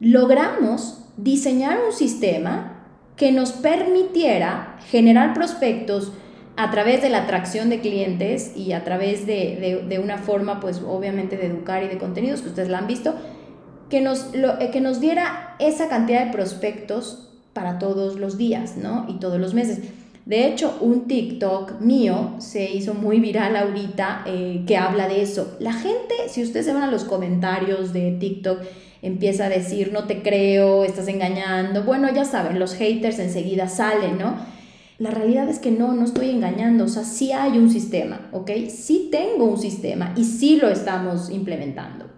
logramos 0.00 1.04
diseñar 1.16 1.78
un 1.86 1.92
sistema 1.92 2.84
que 3.16 3.30
nos 3.30 3.52
permitiera 3.52 4.78
generar 4.90 5.32
prospectos 5.32 6.12
a 6.56 6.70
través 6.72 7.02
de 7.02 7.08
la 7.08 7.18
atracción 7.18 7.70
de 7.70 7.80
clientes 7.80 8.56
y 8.56 8.72
a 8.72 8.82
través 8.82 9.26
de, 9.26 10.00
una 10.02 10.18
forma, 10.18 10.58
pues 10.58 10.82
obviamente 10.84 11.36
de 11.36 11.46
educar 11.46 11.84
y 11.84 11.88
de 11.88 11.98
contenidos, 11.98 12.42
que 12.42 12.48
ustedes 12.48 12.68
la 12.68 12.78
han 12.78 12.88
visto, 12.88 13.14
que 13.92 14.00
nos, 14.00 14.30
eh, 14.32 14.70
que 14.72 14.80
nos 14.80 15.00
diera 15.00 15.54
esa 15.58 15.90
cantidad 15.90 16.24
de 16.24 16.32
prospectos 16.32 17.28
para 17.52 17.78
todos 17.78 18.18
los 18.18 18.38
días, 18.38 18.78
¿no? 18.78 19.04
Y 19.06 19.18
todos 19.18 19.38
los 19.38 19.52
meses. 19.52 19.80
De 20.24 20.46
hecho, 20.46 20.78
un 20.80 21.06
TikTok 21.06 21.78
mío 21.82 22.36
se 22.38 22.72
hizo 22.72 22.94
muy 22.94 23.20
viral 23.20 23.54
ahorita 23.54 24.22
eh, 24.24 24.64
que 24.66 24.78
habla 24.78 25.08
de 25.08 25.20
eso. 25.20 25.58
La 25.60 25.74
gente, 25.74 26.14
si 26.28 26.42
ustedes 26.42 26.64
se 26.64 26.72
van 26.72 26.84
a 26.84 26.90
los 26.90 27.04
comentarios 27.04 27.92
de 27.92 28.12
TikTok, 28.12 28.60
empieza 29.02 29.44
a 29.44 29.48
decir, 29.50 29.92
no 29.92 30.04
te 30.04 30.22
creo, 30.22 30.84
estás 30.84 31.08
engañando. 31.08 31.82
Bueno, 31.82 32.10
ya 32.14 32.24
saben, 32.24 32.58
los 32.58 32.72
haters 32.72 33.18
enseguida 33.18 33.68
salen, 33.68 34.16
¿no? 34.16 34.36
La 34.96 35.10
realidad 35.10 35.50
es 35.50 35.58
que 35.58 35.70
no, 35.70 35.92
no 35.92 36.06
estoy 36.06 36.30
engañando, 36.30 36.84
o 36.84 36.88
sea, 36.88 37.04
sí 37.04 37.32
hay 37.32 37.58
un 37.58 37.68
sistema, 37.68 38.30
¿ok? 38.32 38.52
Sí 38.70 39.10
tengo 39.12 39.44
un 39.44 39.58
sistema 39.58 40.14
y 40.16 40.24
sí 40.24 40.56
lo 40.56 40.70
estamos 40.70 41.28
implementando. 41.28 42.11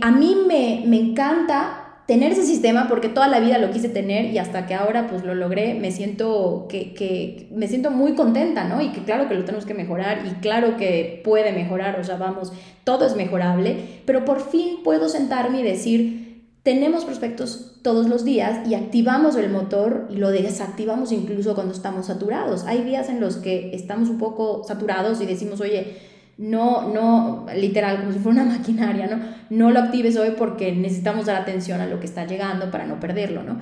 A 0.00 0.10
mí 0.10 0.36
me, 0.46 0.84
me 0.86 0.98
encanta 0.98 1.84
tener 2.06 2.32
ese 2.32 2.44
sistema 2.44 2.86
porque 2.88 3.08
toda 3.08 3.28
la 3.28 3.40
vida 3.40 3.58
lo 3.58 3.70
quise 3.70 3.88
tener 3.88 4.26
y 4.26 4.38
hasta 4.38 4.66
que 4.66 4.74
ahora 4.74 5.06
pues 5.08 5.24
lo 5.24 5.34
logré, 5.34 5.74
me 5.74 5.90
siento 5.90 6.66
que, 6.68 6.92
que, 6.92 7.48
me 7.50 7.66
siento 7.66 7.90
muy 7.90 8.14
contenta, 8.14 8.64
¿no? 8.64 8.82
Y 8.82 8.92
que 8.92 9.04
claro 9.04 9.28
que 9.28 9.34
lo 9.34 9.44
tenemos 9.44 9.64
que 9.64 9.72
mejorar 9.72 10.22
y 10.26 10.34
claro 10.40 10.76
que 10.76 11.22
puede 11.24 11.52
mejorar, 11.52 11.98
o 11.98 12.04
sea, 12.04 12.16
vamos, 12.16 12.52
todo 12.84 13.06
es 13.06 13.16
mejorable, 13.16 14.02
pero 14.04 14.24
por 14.26 14.40
fin 14.40 14.82
puedo 14.84 15.08
sentarme 15.08 15.60
y 15.60 15.62
decir, 15.62 16.24
tenemos 16.62 17.04
prospectos 17.04 17.78
todos 17.82 18.08
los 18.08 18.24
días 18.24 18.66
y 18.68 18.74
activamos 18.74 19.36
el 19.36 19.50
motor 19.50 20.08
y 20.10 20.16
lo 20.16 20.30
desactivamos 20.30 21.12
incluso 21.12 21.54
cuando 21.54 21.72
estamos 21.72 22.06
saturados. 22.06 22.64
Hay 22.64 22.82
días 22.84 23.08
en 23.08 23.20
los 23.20 23.36
que 23.36 23.74
estamos 23.74 24.08
un 24.08 24.18
poco 24.18 24.62
saturados 24.64 25.20
y 25.20 25.26
decimos, 25.26 25.60
oye, 25.60 25.98
no, 26.36 26.92
no, 26.92 27.46
literal, 27.56 28.00
como 28.00 28.12
si 28.12 28.18
fuera 28.18 28.42
una 28.42 28.52
maquinaria, 28.58 29.06
¿no? 29.06 29.20
No 29.50 29.70
lo 29.70 29.80
actives 29.80 30.16
hoy 30.16 30.32
porque 30.36 30.72
necesitamos 30.72 31.26
dar 31.26 31.36
atención 31.36 31.80
a 31.80 31.86
lo 31.86 32.00
que 32.00 32.06
está 32.06 32.26
llegando 32.26 32.70
para 32.70 32.86
no 32.86 33.00
perderlo, 33.00 33.42
¿no? 33.42 33.60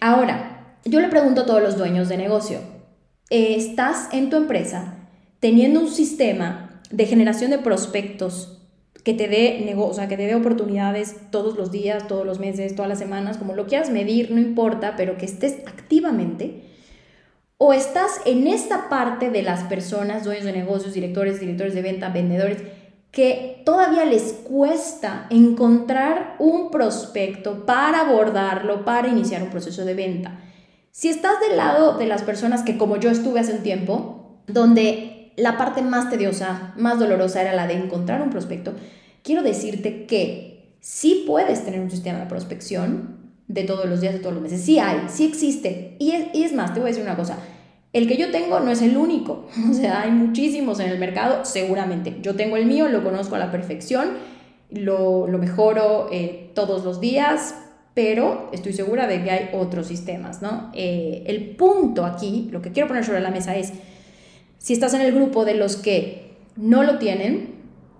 Ahora, 0.00 0.76
yo 0.84 1.00
le 1.00 1.08
pregunto 1.08 1.42
a 1.42 1.46
todos 1.46 1.62
los 1.62 1.76
dueños 1.76 2.08
de 2.08 2.16
negocio, 2.16 2.60
¿estás 3.30 4.08
en 4.12 4.30
tu 4.30 4.36
empresa 4.36 4.94
teniendo 5.40 5.80
un 5.80 5.88
sistema 5.88 6.80
de 6.90 7.06
generación 7.06 7.50
de 7.50 7.58
prospectos 7.58 8.56
que 9.02 9.14
te 9.14 9.28
dé 9.28 9.72
o 9.76 9.94
sea, 9.94 10.08
que 10.08 10.16
te 10.16 10.26
dé 10.26 10.34
oportunidades 10.34 11.14
todos 11.30 11.56
los 11.56 11.70
días, 11.70 12.08
todos 12.08 12.26
los 12.26 12.40
meses, 12.40 12.74
todas 12.74 12.88
las 12.88 12.98
semanas, 12.98 13.38
como 13.38 13.54
lo 13.54 13.66
quieras 13.66 13.90
medir, 13.90 14.32
no 14.32 14.40
importa, 14.40 14.94
pero 14.96 15.16
que 15.16 15.26
estés 15.26 15.58
activamente 15.66 16.62
o 17.58 17.72
estás 17.72 18.20
en 18.26 18.46
esta 18.46 18.88
parte 18.88 19.30
de 19.30 19.42
las 19.42 19.64
personas, 19.64 20.24
dueños 20.24 20.44
de 20.44 20.52
negocios, 20.52 20.92
directores, 20.92 21.40
directores 21.40 21.74
de 21.74 21.82
venta, 21.82 22.10
vendedores, 22.10 22.58
que 23.10 23.62
todavía 23.64 24.04
les 24.04 24.34
cuesta 24.34 25.26
encontrar 25.30 26.36
un 26.38 26.70
prospecto 26.70 27.64
para 27.64 28.02
abordarlo, 28.02 28.84
para 28.84 29.08
iniciar 29.08 29.42
un 29.42 29.50
proceso 29.50 29.86
de 29.86 29.94
venta. 29.94 30.38
Si 30.90 31.08
estás 31.08 31.40
del 31.40 31.56
lado 31.56 31.96
de 31.96 32.06
las 32.06 32.22
personas 32.22 32.62
que 32.62 32.76
como 32.76 32.98
yo 32.98 33.10
estuve 33.10 33.40
hace 33.40 33.52
un 33.52 33.62
tiempo, 33.62 34.42
donde 34.46 35.32
la 35.36 35.56
parte 35.56 35.80
más 35.80 36.10
tediosa, 36.10 36.74
más 36.76 36.98
dolorosa 36.98 37.40
era 37.40 37.54
la 37.54 37.66
de 37.66 37.74
encontrar 37.74 38.20
un 38.20 38.30
prospecto, 38.30 38.74
quiero 39.22 39.42
decirte 39.42 40.04
que 40.04 40.76
sí 40.80 41.24
puedes 41.26 41.64
tener 41.64 41.80
un 41.80 41.90
sistema 41.90 42.18
de 42.18 42.26
prospección, 42.26 43.15
de 43.48 43.62
todos 43.62 43.86
los 43.86 44.00
días, 44.00 44.14
de 44.14 44.20
todos 44.20 44.34
los 44.34 44.42
meses. 44.42 44.60
Sí 44.62 44.78
hay, 44.78 45.02
sí 45.08 45.24
existe. 45.24 45.96
Y 45.98 46.12
es, 46.12 46.26
y 46.34 46.44
es 46.44 46.52
más, 46.52 46.74
te 46.74 46.80
voy 46.80 46.88
a 46.88 46.90
decir 46.90 47.02
una 47.02 47.16
cosa. 47.16 47.38
El 47.92 48.08
que 48.08 48.16
yo 48.16 48.30
tengo 48.30 48.60
no 48.60 48.70
es 48.70 48.82
el 48.82 48.96
único. 48.96 49.46
O 49.70 49.72
sea, 49.72 50.02
hay 50.02 50.10
muchísimos 50.10 50.80
en 50.80 50.90
el 50.90 50.98
mercado, 50.98 51.44
seguramente. 51.44 52.18
Yo 52.22 52.34
tengo 52.34 52.56
el 52.56 52.66
mío, 52.66 52.88
lo 52.88 53.02
conozco 53.02 53.36
a 53.36 53.38
la 53.38 53.50
perfección, 53.50 54.08
lo, 54.70 55.26
lo 55.28 55.38
mejoro 55.38 56.08
eh, 56.12 56.50
todos 56.54 56.84
los 56.84 57.00
días, 57.00 57.54
pero 57.94 58.50
estoy 58.52 58.74
segura 58.74 59.06
de 59.06 59.24
que 59.24 59.30
hay 59.30 59.50
otros 59.54 59.86
sistemas, 59.86 60.42
¿no? 60.42 60.70
Eh, 60.74 61.24
el 61.26 61.56
punto 61.56 62.04
aquí, 62.04 62.48
lo 62.52 62.60
que 62.60 62.70
quiero 62.70 62.88
poner 62.88 63.04
sobre 63.04 63.20
la 63.20 63.30
mesa 63.30 63.56
es, 63.56 63.72
si 64.58 64.74
estás 64.74 64.92
en 64.92 65.00
el 65.00 65.14
grupo 65.14 65.46
de 65.46 65.54
los 65.54 65.76
que 65.76 66.32
no 66.56 66.82
lo 66.82 66.98
tienen, 66.98 67.55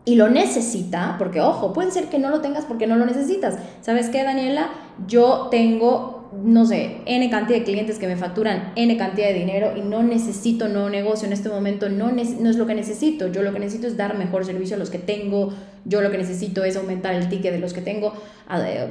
y 0.06 0.14
lo 0.14 0.30
necesita, 0.30 1.16
porque 1.18 1.42
ojo, 1.42 1.74
puede 1.74 1.90
ser 1.90 2.06
que 2.06 2.18
no 2.18 2.30
lo 2.30 2.40
tengas 2.40 2.64
porque 2.64 2.86
no 2.86 2.96
lo 2.96 3.04
necesitas. 3.04 3.58
¿Sabes 3.82 4.08
qué, 4.08 4.22
Daniela? 4.22 4.70
Yo 5.06 5.48
tengo 5.50 6.16
no 6.42 6.66
sé, 6.66 6.98
N 7.06 7.30
cantidad 7.30 7.58
de 7.58 7.64
clientes 7.64 7.98
que 7.98 8.06
me 8.06 8.16
facturan 8.16 8.72
N 8.76 8.96
cantidad 8.96 9.28
de 9.28 9.34
dinero 9.34 9.72
y 9.76 9.80
no 9.80 10.02
necesito 10.02 10.68
nuevo 10.68 10.90
negocio 10.90 11.26
en 11.26 11.32
este 11.32 11.48
momento, 11.48 11.88
no, 11.88 12.10
no 12.12 12.50
es 12.50 12.56
lo 12.56 12.66
que 12.66 12.74
necesito. 12.74 13.28
Yo 13.28 13.42
lo 13.42 13.52
que 13.52 13.60
necesito 13.60 13.86
es 13.86 13.96
dar 13.96 14.16
mejor 14.18 14.44
servicio 14.44 14.76
a 14.76 14.78
los 14.78 14.90
que 14.90 14.98
tengo, 14.98 15.52
yo 15.86 16.00
lo 16.00 16.10
que 16.10 16.18
necesito 16.18 16.64
es 16.64 16.76
aumentar 16.76 17.14
el 17.14 17.28
ticket 17.28 17.52
de 17.52 17.60
los 17.60 17.72
que 17.72 17.80
tengo, 17.80 18.12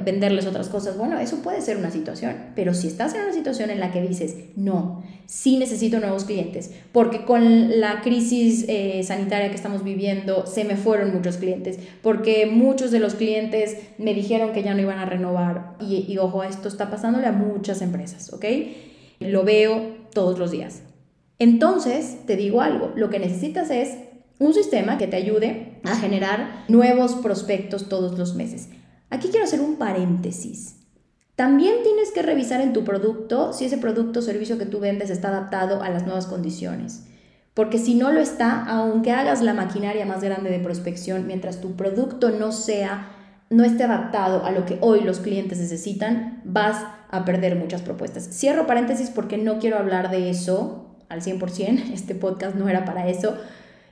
venderles 0.04 0.46
otras 0.46 0.68
cosas. 0.68 0.96
Bueno, 0.96 1.18
eso 1.18 1.42
puede 1.42 1.60
ser 1.60 1.76
una 1.76 1.90
situación, 1.90 2.34
pero 2.54 2.72
si 2.72 2.88
estás 2.88 3.14
en 3.14 3.22
una 3.22 3.32
situación 3.32 3.70
en 3.70 3.80
la 3.80 3.92
que 3.92 4.00
dices, 4.00 4.34
no, 4.56 5.02
sí 5.26 5.58
necesito 5.58 6.00
nuevos 6.00 6.24
clientes, 6.24 6.70
porque 6.92 7.24
con 7.24 7.80
la 7.80 8.00
crisis 8.00 8.64
eh, 8.68 9.02
sanitaria 9.04 9.50
que 9.50 9.56
estamos 9.56 9.84
viviendo 9.84 10.46
se 10.46 10.64
me 10.64 10.76
fueron 10.76 11.12
muchos 11.12 11.36
clientes, 11.36 11.78
porque 12.02 12.46
muchos 12.46 12.90
de 12.90 12.98
los 12.98 13.14
clientes 13.14 13.76
me 13.98 14.14
dijeron 14.14 14.52
que 14.52 14.62
ya 14.62 14.74
no 14.74 14.80
iban 14.80 14.98
a 14.98 15.04
renovar 15.04 15.76
y, 15.80 16.06
y 16.10 16.16
ojo, 16.16 16.44
esto 16.44 16.68
está 16.68 16.90
pasándole 16.90 17.26
a 17.26 17.32
muchas 17.32 17.82
empresas, 17.82 18.32
¿ok? 18.32 18.44
Lo 19.20 19.44
veo 19.44 19.96
todos 20.14 20.38
los 20.38 20.50
días. 20.50 20.82
Entonces, 21.38 22.26
te 22.26 22.36
digo 22.36 22.62
algo, 22.62 22.92
lo 22.96 23.10
que 23.10 23.18
necesitas 23.18 23.70
es 23.70 23.96
un 24.38 24.54
sistema 24.54 24.98
que 24.98 25.06
te 25.06 25.16
ayude 25.16 25.75
a 25.86 25.96
generar 25.96 26.64
nuevos 26.68 27.14
prospectos 27.14 27.88
todos 27.88 28.18
los 28.18 28.34
meses. 28.34 28.68
Aquí 29.10 29.28
quiero 29.28 29.44
hacer 29.44 29.60
un 29.60 29.76
paréntesis. 29.76 30.76
También 31.36 31.82
tienes 31.82 32.12
que 32.12 32.22
revisar 32.22 32.60
en 32.60 32.72
tu 32.72 32.84
producto 32.84 33.52
si 33.52 33.66
ese 33.66 33.78
producto 33.78 34.20
o 34.20 34.22
servicio 34.22 34.58
que 34.58 34.64
tú 34.66 34.80
vendes 34.80 35.10
está 35.10 35.28
adaptado 35.28 35.82
a 35.82 35.90
las 35.90 36.04
nuevas 36.04 36.26
condiciones. 36.26 37.04
Porque 37.52 37.78
si 37.78 37.94
no 37.94 38.10
lo 38.10 38.20
está, 38.20 38.64
aunque 38.64 39.12
hagas 39.12 39.42
la 39.42 39.54
maquinaria 39.54 40.04
más 40.06 40.22
grande 40.22 40.50
de 40.50 40.58
prospección, 40.58 41.26
mientras 41.26 41.60
tu 41.60 41.76
producto 41.76 42.30
no 42.30 42.52
sea, 42.52 43.10
no 43.48 43.64
esté 43.64 43.84
adaptado 43.84 44.44
a 44.44 44.50
lo 44.50 44.66
que 44.66 44.78
hoy 44.80 45.00
los 45.00 45.20
clientes 45.20 45.58
necesitan, 45.58 46.42
vas 46.44 46.84
a 47.10 47.24
perder 47.24 47.56
muchas 47.56 47.82
propuestas. 47.82 48.28
Cierro 48.30 48.66
paréntesis 48.66 49.10
porque 49.10 49.38
no 49.38 49.58
quiero 49.58 49.78
hablar 49.78 50.10
de 50.10 50.30
eso 50.30 50.96
al 51.08 51.22
100%, 51.22 51.90
este 51.92 52.14
podcast 52.14 52.56
no 52.56 52.68
era 52.68 52.84
para 52.84 53.08
eso, 53.08 53.36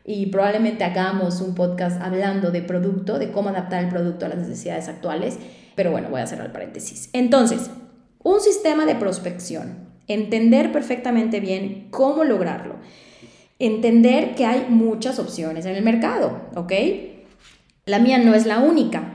y 0.04 0.26
probablemente 0.26 0.84
hagamos 0.84 1.40
un 1.40 1.54
podcast 1.54 2.00
hablando 2.00 2.50
de 2.50 2.62
producto, 2.62 3.18
de 3.18 3.32
cómo 3.32 3.48
adaptar 3.48 3.82
el 3.82 3.90
producto 3.90 4.26
a 4.26 4.28
las 4.28 4.38
necesidades 4.38 4.88
actuales. 4.88 5.38
Pero 5.74 5.90
bueno, 5.90 6.10
voy 6.10 6.20
a 6.20 6.26
cerrar 6.26 6.46
el 6.46 6.52
paréntesis. 6.52 7.08
Entonces, 7.14 7.70
un 8.22 8.40
sistema 8.40 8.84
de 8.84 8.96
prospección. 8.96 9.84
Entender 10.06 10.70
perfectamente 10.72 11.40
bien 11.40 11.88
cómo 11.90 12.24
lograrlo. 12.24 12.76
Entender 13.58 14.34
que 14.34 14.44
hay 14.44 14.66
muchas 14.68 15.18
opciones 15.18 15.64
en 15.64 15.76
el 15.76 15.82
mercado, 15.82 16.48
¿ok? 16.54 16.72
La 17.86 17.98
mía 17.98 18.18
no 18.18 18.34
es 18.34 18.44
la 18.44 18.58
única. 18.58 19.14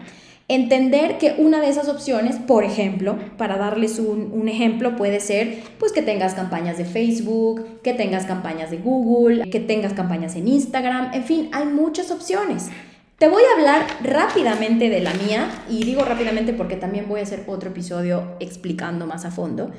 Entender 0.51 1.19
que 1.19 1.35
una 1.37 1.61
de 1.61 1.69
esas 1.69 1.87
opciones, 1.89 2.37
por 2.37 2.63
ejemplo, 2.63 3.19
para 3.37 3.59
darles 3.59 3.99
un, 3.99 4.49
ejemplo, 4.49 4.95
puede 4.95 5.19
ser 5.19 5.59
pues 5.77 5.91
que 5.91 6.01
tengas 6.01 6.33
campañas 6.33 6.79
de 6.79 6.85
Facebook, 6.85 7.63
que 7.83 7.93
tengas 7.93 8.25
campañas 8.25 8.71
de 8.71 8.77
Google, 8.77 9.47
que 9.51 9.59
tengas 9.59 9.93
campañas 9.93 10.35
en 10.35 10.47
Instagram, 10.47 11.13
en 11.13 11.23
fin, 11.23 11.49
hay 11.51 11.65
muchas 11.65 12.09
opciones. 12.09 12.71
Te 13.19 13.27
voy 13.27 13.43
a 13.43 13.59
hablar 13.59 13.85
rápidamente 14.03 14.89
de 14.89 15.01
la 15.01 15.13
mía 15.13 15.51
y 15.69 15.83
digo 15.83 16.03
rápidamente 16.03 16.51
porque 16.53 16.77
también 16.77 17.07
voy 17.07 17.19
a 17.19 17.23
hacer 17.23 17.43
otro 17.45 17.69
episodio 17.69 18.35
explicando 18.39 19.05
más 19.05 19.25
a 19.25 19.31
fondo. 19.31 19.69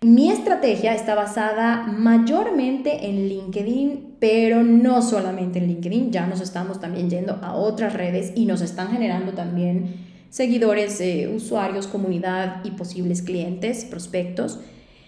Mi 0.00 0.30
estrategia 0.30 0.94
está 0.94 1.14
basada 1.14 1.82
mayormente 1.82 3.06
en 3.06 3.28
LinkedIn, 3.28 4.16
pero 4.18 4.62
no 4.62 5.02
solamente 5.02 5.58
en 5.58 5.66
LinkedIn, 5.66 6.10
ya 6.10 6.26
nos 6.26 6.40
estamos 6.40 6.80
también 6.80 7.10
yendo 7.10 7.38
a 7.42 7.54
otras 7.54 7.92
redes 7.92 8.32
y 8.34 8.46
nos 8.46 8.62
están 8.62 8.92
generando 8.92 9.32
también 9.32 10.05
seguidores, 10.30 11.00
eh, 11.00 11.32
usuarios, 11.34 11.86
comunidad 11.86 12.64
y 12.64 12.72
posibles 12.72 13.22
clientes, 13.22 13.84
prospectos. 13.84 14.60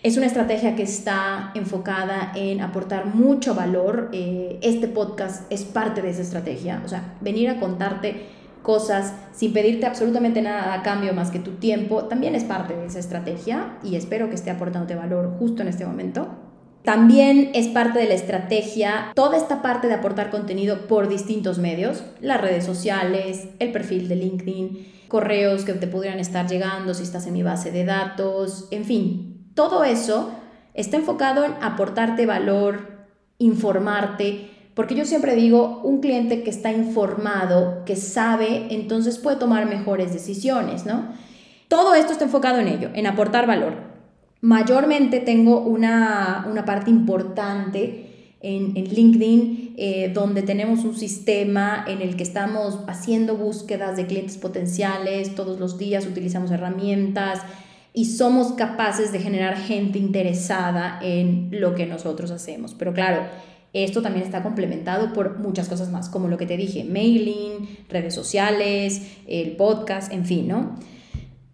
Es 0.02 0.16
una 0.16 0.26
estrategia 0.26 0.76
que 0.76 0.84
está 0.84 1.50
enfocada 1.54 2.32
en 2.36 2.60
aportar 2.60 3.06
mucho 3.06 3.54
valor. 3.54 4.10
Eh, 4.12 4.58
este 4.62 4.88
podcast 4.88 5.50
es 5.50 5.64
parte 5.64 6.02
de 6.02 6.10
esa 6.10 6.22
estrategia. 6.22 6.82
O 6.84 6.88
sea, 6.88 7.16
venir 7.20 7.48
a 7.48 7.58
contarte 7.58 8.26
cosas 8.62 9.14
sin 9.32 9.52
pedirte 9.52 9.86
absolutamente 9.86 10.42
nada 10.42 10.74
a 10.74 10.82
cambio 10.82 11.14
más 11.14 11.30
que 11.30 11.38
tu 11.38 11.52
tiempo, 11.52 12.04
también 12.04 12.34
es 12.34 12.44
parte 12.44 12.76
de 12.76 12.86
esa 12.86 12.98
estrategia 12.98 13.78
y 13.82 13.96
espero 13.96 14.28
que 14.28 14.34
esté 14.34 14.50
aportándote 14.50 14.94
valor 14.94 15.36
justo 15.38 15.62
en 15.62 15.68
este 15.68 15.86
momento. 15.86 16.47
También 16.84 17.50
es 17.54 17.68
parte 17.68 17.98
de 17.98 18.08
la 18.08 18.14
estrategia 18.14 19.12
toda 19.14 19.36
esta 19.36 19.60
parte 19.62 19.88
de 19.88 19.94
aportar 19.94 20.30
contenido 20.30 20.86
por 20.86 21.08
distintos 21.08 21.58
medios, 21.58 22.02
las 22.20 22.40
redes 22.40 22.64
sociales, 22.64 23.48
el 23.58 23.72
perfil 23.72 24.08
de 24.08 24.16
LinkedIn, 24.16 24.92
correos 25.08 25.64
que 25.64 25.74
te 25.74 25.86
pudieran 25.86 26.20
estar 26.20 26.48
llegando 26.48 26.94
si 26.94 27.02
estás 27.02 27.26
en 27.26 27.34
mi 27.34 27.42
base 27.42 27.72
de 27.72 27.84
datos, 27.84 28.68
en 28.70 28.84
fin, 28.84 29.50
todo 29.54 29.84
eso 29.84 30.30
está 30.74 30.96
enfocado 30.96 31.44
en 31.44 31.52
aportarte 31.60 32.24
valor, 32.24 33.08
informarte, 33.38 34.50
porque 34.74 34.94
yo 34.94 35.04
siempre 35.04 35.34
digo, 35.34 35.80
un 35.82 36.00
cliente 36.00 36.44
que 36.44 36.50
está 36.50 36.70
informado, 36.70 37.84
que 37.84 37.96
sabe, 37.96 38.68
entonces 38.70 39.18
puede 39.18 39.36
tomar 39.36 39.66
mejores 39.66 40.12
decisiones, 40.12 40.86
¿no? 40.86 41.08
Todo 41.66 41.94
esto 41.94 42.12
está 42.12 42.24
enfocado 42.24 42.60
en 42.60 42.68
ello, 42.68 42.90
en 42.94 43.08
aportar 43.08 43.46
valor. 43.48 43.87
Mayormente 44.40 45.20
tengo 45.20 45.60
una, 45.60 46.44
parte 46.64 46.90
importante 46.90 48.36
en, 48.40 48.74
LinkedIn, 48.74 49.74
eh, 49.76 50.12
donde 50.14 50.42
tenemos 50.42 50.84
un 50.84 50.96
sistema 50.96 51.84
en 51.88 52.02
el 52.02 52.16
que 52.16 52.22
estamos 52.22 52.78
haciendo 52.86 53.36
búsquedas 53.36 53.96
de 53.96 54.06
clientes 54.06 54.38
potenciales 54.38 55.34
todos 55.34 55.58
los 55.58 55.76
días, 55.76 56.06
utilizamos 56.06 56.52
herramientas, 56.52 57.40
y 57.92 58.04
somos 58.04 58.52
capaces 58.52 59.10
de 59.10 59.18
generar 59.18 59.56
gente 59.56 59.98
interesada 59.98 61.00
en 61.02 61.48
lo 61.50 61.74
que 61.74 61.86
nosotros 61.86 62.30
hacemos. 62.30 62.74
Pero 62.74 62.94
claro, 62.94 63.22
esto 63.72 64.02
también 64.02 64.24
está 64.24 64.44
complementado 64.44 65.12
por 65.12 65.40
muchas 65.40 65.68
cosas 65.68 65.90
más, 65.90 66.08
como 66.08 66.28
lo 66.28 66.38
que 66.38 66.46
te 66.46 66.56
dije, 66.56 66.84
mailing, 66.84 67.78
redes 67.88 68.14
sociales, 68.14 69.02
el 69.26 69.56
podcast, 69.56 70.12
en 70.12 70.24
fin, 70.24 70.46
¿no? 70.46 70.76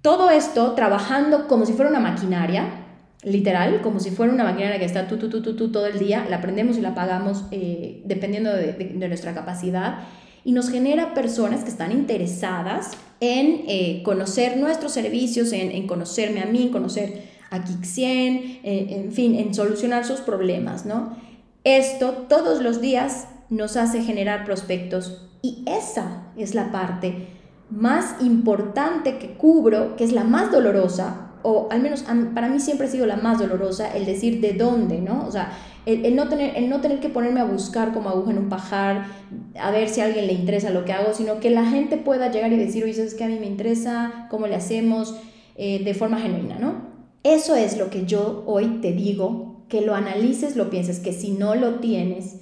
Todo 0.04 0.28
esto 0.28 0.72
trabajando 0.72 1.48
como 1.48 1.64
si 1.64 1.72
fuera 1.72 1.88
una 1.90 1.98
maquinaria, 1.98 2.84
literal, 3.22 3.80
como 3.80 4.00
si 4.00 4.10
fuera 4.10 4.34
una 4.34 4.44
maquinaria 4.44 4.78
que 4.78 4.84
está 4.84 5.08
tú, 5.08 5.16
tú, 5.16 5.30
tú, 5.30 5.40
tú, 5.40 5.56
tú 5.56 5.72
todo 5.72 5.86
el 5.86 5.98
día, 5.98 6.26
la 6.28 6.42
prendemos 6.42 6.76
y 6.76 6.82
la 6.82 6.90
apagamos 6.90 7.46
eh, 7.52 8.02
dependiendo 8.04 8.52
de, 8.52 8.74
de 8.74 9.08
nuestra 9.08 9.32
capacidad 9.32 10.00
y 10.44 10.52
nos 10.52 10.68
genera 10.68 11.14
personas 11.14 11.64
que 11.64 11.70
están 11.70 11.90
interesadas 11.90 12.90
en 13.20 13.64
eh, 13.66 14.02
conocer 14.04 14.58
nuestros 14.58 14.92
servicios, 14.92 15.54
en, 15.54 15.86
conocerme 15.86 16.42
a 16.42 16.44
mí, 16.44 16.64
en 16.64 16.68
conocer 16.68 17.22
a 17.48 17.64
Kixien, 17.64 18.60
eh, 18.62 18.86
en 18.90 19.10
fin, 19.10 19.34
en 19.34 19.54
solucionar 19.54 20.04
sus 20.04 20.20
problemas, 20.20 20.84
¿no? 20.84 21.16
Esto 21.64 22.26
todos 22.28 22.62
los 22.62 22.82
días 22.82 23.26
nos 23.48 23.78
hace 23.78 24.02
generar 24.02 24.44
prospectos 24.44 25.30
y 25.40 25.64
esa 25.66 26.26
es 26.36 26.54
la 26.54 26.70
parte 26.70 27.28
más 27.70 28.16
importante 28.20 29.18
que 29.18 29.34
cubro, 29.34 29.96
que 29.96 30.04
es 30.04 30.12
la 30.12 30.24
más 30.24 30.52
dolorosa, 30.52 31.32
o 31.42 31.68
al 31.70 31.82
menos 31.82 32.04
para 32.34 32.48
mí 32.48 32.58
siempre 32.58 32.86
ha 32.86 32.90
sido 32.90 33.06
la 33.06 33.16
más 33.16 33.38
dolorosa, 33.38 33.94
el 33.94 34.06
decir 34.06 34.40
de 34.40 34.54
dónde, 34.54 35.00
¿no? 35.00 35.26
O 35.26 35.30
sea, 35.30 35.52
el, 35.84 36.16
no 36.16 36.28
tener, 36.28 36.56
el 36.56 36.70
no 36.70 36.80
tener 36.80 37.00
que 37.00 37.10
ponerme 37.10 37.40
a 37.40 37.44
buscar 37.44 37.92
como 37.92 38.08
aguja 38.08 38.30
en 38.30 38.38
un 38.38 38.48
pajar, 38.48 39.06
a 39.60 39.70
ver 39.70 39.90
si 39.90 40.00
a 40.00 40.06
alguien 40.06 40.26
le 40.26 40.32
interesa 40.32 40.70
lo 40.70 40.86
que 40.86 40.92
hago, 40.92 41.12
sino 41.12 41.40
que 41.40 41.50
la 41.50 41.66
gente 41.66 41.98
pueda 41.98 42.30
llegar 42.30 42.52
y 42.52 42.56
decir, 42.56 42.84
oye, 42.84 42.94
¿sabes 42.94 43.14
que 43.14 43.24
a 43.24 43.28
mí 43.28 43.38
me 43.38 43.46
interesa? 43.46 44.26
¿Cómo 44.30 44.46
le 44.46 44.54
hacemos? 44.54 45.16
Eh, 45.56 45.84
de 45.84 45.94
forma 45.94 46.18
genuina, 46.18 46.58
¿no? 46.58 46.94
Eso 47.22 47.54
es 47.54 47.76
lo 47.76 47.90
que 47.90 48.06
yo 48.06 48.42
hoy 48.46 48.80
te 48.80 48.92
digo, 48.92 49.64
que 49.68 49.82
lo 49.82 49.94
analices, 49.94 50.56
lo 50.56 50.70
pienses, 50.70 51.00
que 51.00 51.12
si 51.12 51.30
no 51.30 51.54
lo 51.54 51.76
tienes, 51.76 52.40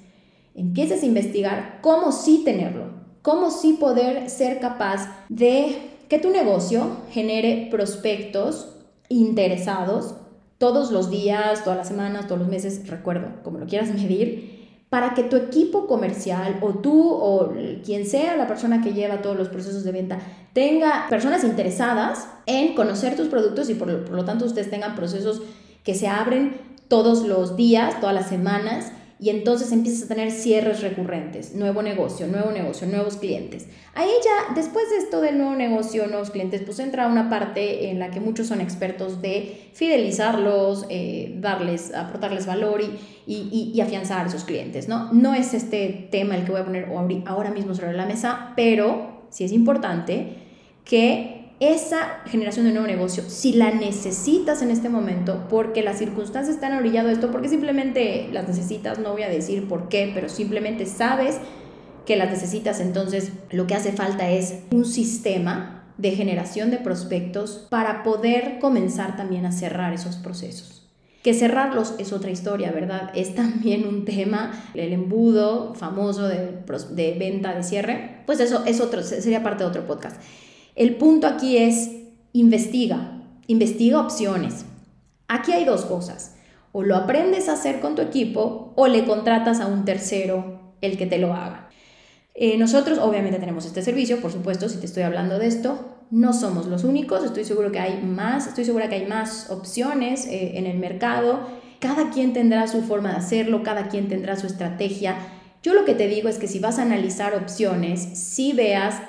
empieces 0.54 1.02
a 1.02 1.06
investigar 1.06 1.78
cómo 1.82 2.12
sí 2.12 2.42
tenerlo, 2.44 2.91
cómo 3.22 3.50
sí 3.50 3.74
poder 3.74 4.28
ser 4.28 4.60
capaz 4.60 5.08
de 5.28 5.90
que 6.08 6.18
tu 6.18 6.30
negocio 6.30 6.98
genere 7.10 7.68
prospectos 7.70 8.68
interesados 9.08 10.14
todos 10.58 10.92
los 10.92 11.10
días, 11.10 11.64
todas 11.64 11.78
las 11.78 11.88
semanas, 11.88 12.26
todos 12.26 12.40
los 12.40 12.48
meses, 12.48 12.86
recuerdo, 12.88 13.28
como 13.42 13.58
lo 13.58 13.66
quieras 13.66 13.88
medir, 13.94 14.60
para 14.90 15.14
que 15.14 15.22
tu 15.22 15.36
equipo 15.36 15.86
comercial 15.86 16.58
o 16.60 16.74
tú 16.74 17.10
o 17.10 17.50
quien 17.82 18.04
sea 18.06 18.36
la 18.36 18.46
persona 18.46 18.82
que 18.82 18.92
lleva 18.92 19.22
todos 19.22 19.38
los 19.38 19.48
procesos 19.48 19.84
de 19.84 19.92
venta 19.92 20.18
tenga 20.52 21.06
personas 21.08 21.44
interesadas 21.44 22.28
en 22.44 22.74
conocer 22.74 23.16
tus 23.16 23.28
productos 23.28 23.70
y 23.70 23.74
por 23.74 23.88
lo, 23.88 24.04
por 24.04 24.14
lo 24.14 24.26
tanto 24.26 24.44
ustedes 24.44 24.68
tengan 24.68 24.94
procesos 24.94 25.40
que 25.82 25.94
se 25.94 26.08
abren 26.08 26.58
todos 26.88 27.26
los 27.26 27.56
días, 27.56 28.00
todas 28.00 28.14
las 28.14 28.28
semanas 28.28 28.92
y 29.22 29.30
entonces 29.30 29.70
empiezas 29.70 30.02
a 30.02 30.08
tener 30.08 30.32
cierres 30.32 30.82
recurrentes, 30.82 31.54
nuevo 31.54 31.80
negocio, 31.80 32.26
nuevo 32.26 32.50
negocio, 32.50 32.88
nuevos 32.88 33.18
clientes. 33.18 33.68
Ahí 33.94 34.10
ya, 34.24 34.52
después 34.56 34.90
de 34.90 34.96
esto 34.96 35.20
del 35.20 35.38
nuevo 35.38 35.54
negocio, 35.54 36.08
nuevos 36.08 36.32
clientes, 36.32 36.60
pues 36.62 36.80
entra 36.80 37.06
una 37.06 37.30
parte 37.30 37.88
en 37.90 38.00
la 38.00 38.10
que 38.10 38.18
muchos 38.18 38.48
son 38.48 38.60
expertos 38.60 39.22
de 39.22 39.70
fidelizarlos, 39.74 40.86
eh, 40.88 41.36
darles, 41.38 41.94
aportarles 41.94 42.46
valor 42.46 42.80
y, 42.80 43.72
y, 43.72 43.80
afianzar 43.80 44.24
a 44.24 44.28
esos 44.28 44.42
clientes, 44.42 44.88
¿no? 44.88 45.12
No 45.12 45.34
es 45.34 45.54
este 45.54 46.08
tema 46.10 46.34
el 46.34 46.44
que 46.44 46.50
voy 46.50 46.60
a 46.60 46.64
poner 46.64 46.88
ahora 47.26 47.52
mismo 47.52 47.76
sobre 47.76 47.92
la 47.92 48.06
mesa, 48.06 48.52
pero 48.56 49.22
sí 49.30 49.44
es 49.44 49.52
importante 49.52 50.30
que 50.84 51.31
esa 51.62 52.21
generación 52.26 52.66
de 52.66 52.73
nuevo 52.73 52.88
negocio, 52.88 53.23
si 53.28 53.52
la 53.52 53.71
necesitas 53.71 54.62
en 54.62 54.71
este 54.71 54.88
momento, 54.88 55.47
porque 55.49 55.83
las 55.83 55.99
circunstancias 55.99 56.57
están 56.57 56.76
orillado 56.76 57.09
esto, 57.09 57.31
porque 57.31 57.49
simplemente 57.49 58.28
las 58.33 58.49
necesitas, 58.49 58.99
no 58.99 59.12
voy 59.12 59.23
a 59.23 59.28
decir 59.28 59.69
por 59.69 59.88
qué, 59.88 60.11
pero 60.12 60.28
simplemente 60.28 60.87
sabes 60.87 61.38
que 62.04 62.16
las 62.16 62.31
necesitas, 62.31 62.81
entonces 62.81 63.31
lo 63.50 63.69
que 63.69 63.76
hace 63.76 63.92
falta 63.92 64.28
es 64.28 64.61
un 64.73 64.85
sistema 64.85 65.85
de 65.99 66.11
generación 66.12 66.73
de 66.73 66.78
prospectos 66.78 67.66
para 67.71 68.02
poder 68.02 68.59
comenzar 68.59 69.16
también 69.16 69.47
a 69.47 69.52
cerrar 69.52 69.92
esos 69.92 70.16
procesos. 70.16 70.90
Que 71.23 71.33
cerrarlos 71.33 71.95
es 71.99 72.12
otra 72.12 72.33
historia, 72.33 72.73
¿verdad? 72.73 73.12
Es 73.14 73.37
también 73.37 73.87
un 73.87 74.04
tema, 74.04 74.50
el 74.75 74.92
embudo 74.92 75.75
famoso 75.75 76.26
de, 76.26 76.59
de 76.90 77.16
venta 77.16 77.54
de 77.54 77.62
cierre, 77.62 78.23
pues 78.26 78.40
eso 78.40 78.64
es 78.66 78.81
otro, 78.81 79.04
sería 79.04 79.45
parte 79.45 79.62
de 79.62 79.71
otro 79.71 79.87
podcast. 79.87 80.21
El 80.74 80.96
punto 80.96 81.26
aquí 81.26 81.58
es 81.58 81.90
investiga, 82.32 83.20
investiga 83.46 84.00
opciones. 84.00 84.64
Aquí 85.28 85.52
hay 85.52 85.64
dos 85.64 85.84
cosas. 85.84 86.37
O 86.72 86.82
lo 86.82 86.96
aprendes 86.96 87.48
a 87.48 87.52
hacer 87.52 87.80
con 87.80 87.94
tu 87.94 88.02
equipo 88.02 88.72
o 88.76 88.87
le 88.87 89.04
contratas 89.04 89.61
a 89.61 89.66
un 89.66 89.85
tercero 89.85 90.74
el 90.80 90.96
que 90.96 91.06
te 91.06 91.18
lo 91.18 91.35
haga. 91.35 91.68
Eh, 92.35 92.56
nosotros 92.56 92.98
obviamente 92.98 93.38
tenemos 93.38 93.66
este 93.66 93.82
servicio, 93.82 94.20
por 94.22 94.32
supuesto, 94.32 94.70
si 94.70 94.78
te 94.78 94.87
estoy 94.87 95.02
hablando 95.02 95.38
de 95.38 95.46
esto, 95.46 95.98
no 96.11 96.32
somos 96.32 96.66
los 96.66 96.85
únicos, 96.85 97.24
estoy 97.24 97.44
seguro 97.44 97.70
que 97.72 97.78
hay 97.78 98.02
más, 98.02 98.46
estoy 98.46 98.64
segura 98.64 98.88
que 98.88 98.94
hay 98.94 99.06
más 99.06 99.50
opciones 99.50 100.26
eh, 100.26 100.52
en 100.54 100.66
el 100.66 100.78
mercado, 100.78 101.40
cada 101.78 102.11
quien 102.11 102.32
tendrá 102.32 102.66
su 102.68 102.82
forma 102.82 103.11
de 103.11 103.16
hacerlo, 103.16 103.62
cada 103.62 103.88
quien 103.88 104.08
tendrá 104.08 104.37
su 104.37 104.46
estrategia. 104.46 105.16
Yo 105.62 105.74
lo 105.74 105.85
que 105.85 105.94
te 105.94 106.08
digo 106.08 106.28
es 106.30 106.38
que 106.38 106.48
si 106.48 106.58
vas 106.58 106.78
a 106.78 106.82
analizar 106.82 107.35
opciones, 107.35 108.00
si 108.00 108.54
veas 108.54 109.02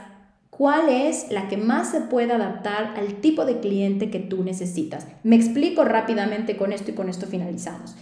cuál 0.57 0.89
es 0.89 1.31
la 1.31 1.47
que 1.47 1.57
más 1.57 1.91
se 1.91 2.01
puede 2.01 2.31
adaptar 2.31 2.93
al 2.95 3.15
tipo 3.15 3.45
de 3.45 3.59
cliente 3.59 4.09
que 4.09 4.19
tú 4.19 4.43
necesitas. 4.43 5.07
Me 5.23 5.35
explico 5.35 5.83
rápidamente 5.83 6.57
con 6.57 6.73
esto 6.73 6.91
y 6.91 6.93
con 6.93 7.09
esto 7.09 7.25
finalizamos. 7.25 7.95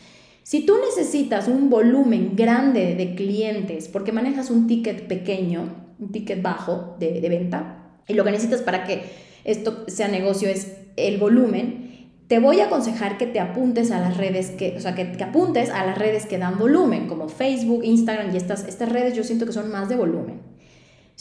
Si 0.44 0.66
tú 0.66 0.74
necesitas 0.84 1.48
un 1.48 1.70
volumen 1.70 2.36
grande 2.36 2.96
de 2.96 3.16
clientes 3.16 3.88
porque 3.88 4.12
manejas 4.12 4.50
un 4.50 4.68
ticket 4.68 5.08
pequeño, 5.08 5.70
un 6.00 6.12
ticket 6.12 6.42
bajo 6.42 6.96
de, 7.00 7.22
venta, 7.30 8.00
y 8.08 8.16
lo 8.16 8.24
que 8.24 8.32
necesitas 8.32 8.62
para 8.62 8.84
que 8.84 9.04
esto 9.44 9.86
sea 9.88 10.08
negocio 10.08 10.50
es 10.50 10.78
el 10.98 11.20
volumen, 11.20 12.10
te 12.28 12.40
voy 12.40 12.60
a 12.60 12.66
aconsejar 12.66 13.18
que 13.18 13.28
te 13.28 13.40
apuntes 13.40 13.92
a 13.92 14.00
las 14.00 14.18
redes 14.18 14.52
que, 14.52 14.76
o 14.78 14.80
sea, 14.80 14.96
que, 14.96 15.06
te 15.06 15.24
apuntes 15.24 15.70
a 15.70 15.86
las 15.86 15.98
redes 15.98 16.26
que 16.26 16.38
dan 16.38 16.58
volumen, 16.58 17.08
como 17.08 17.30
Facebook, 17.30 17.84
Instagram 17.84 18.34
y 18.34 18.38
estas, 18.38 18.68
estas 18.68 18.90
redes 18.90 19.16
yo 19.16 19.24
siento 19.24 19.46
que 19.46 19.54
son 19.54 19.72
más 19.72 19.90
de 19.90 19.96
volumen. 19.96 20.51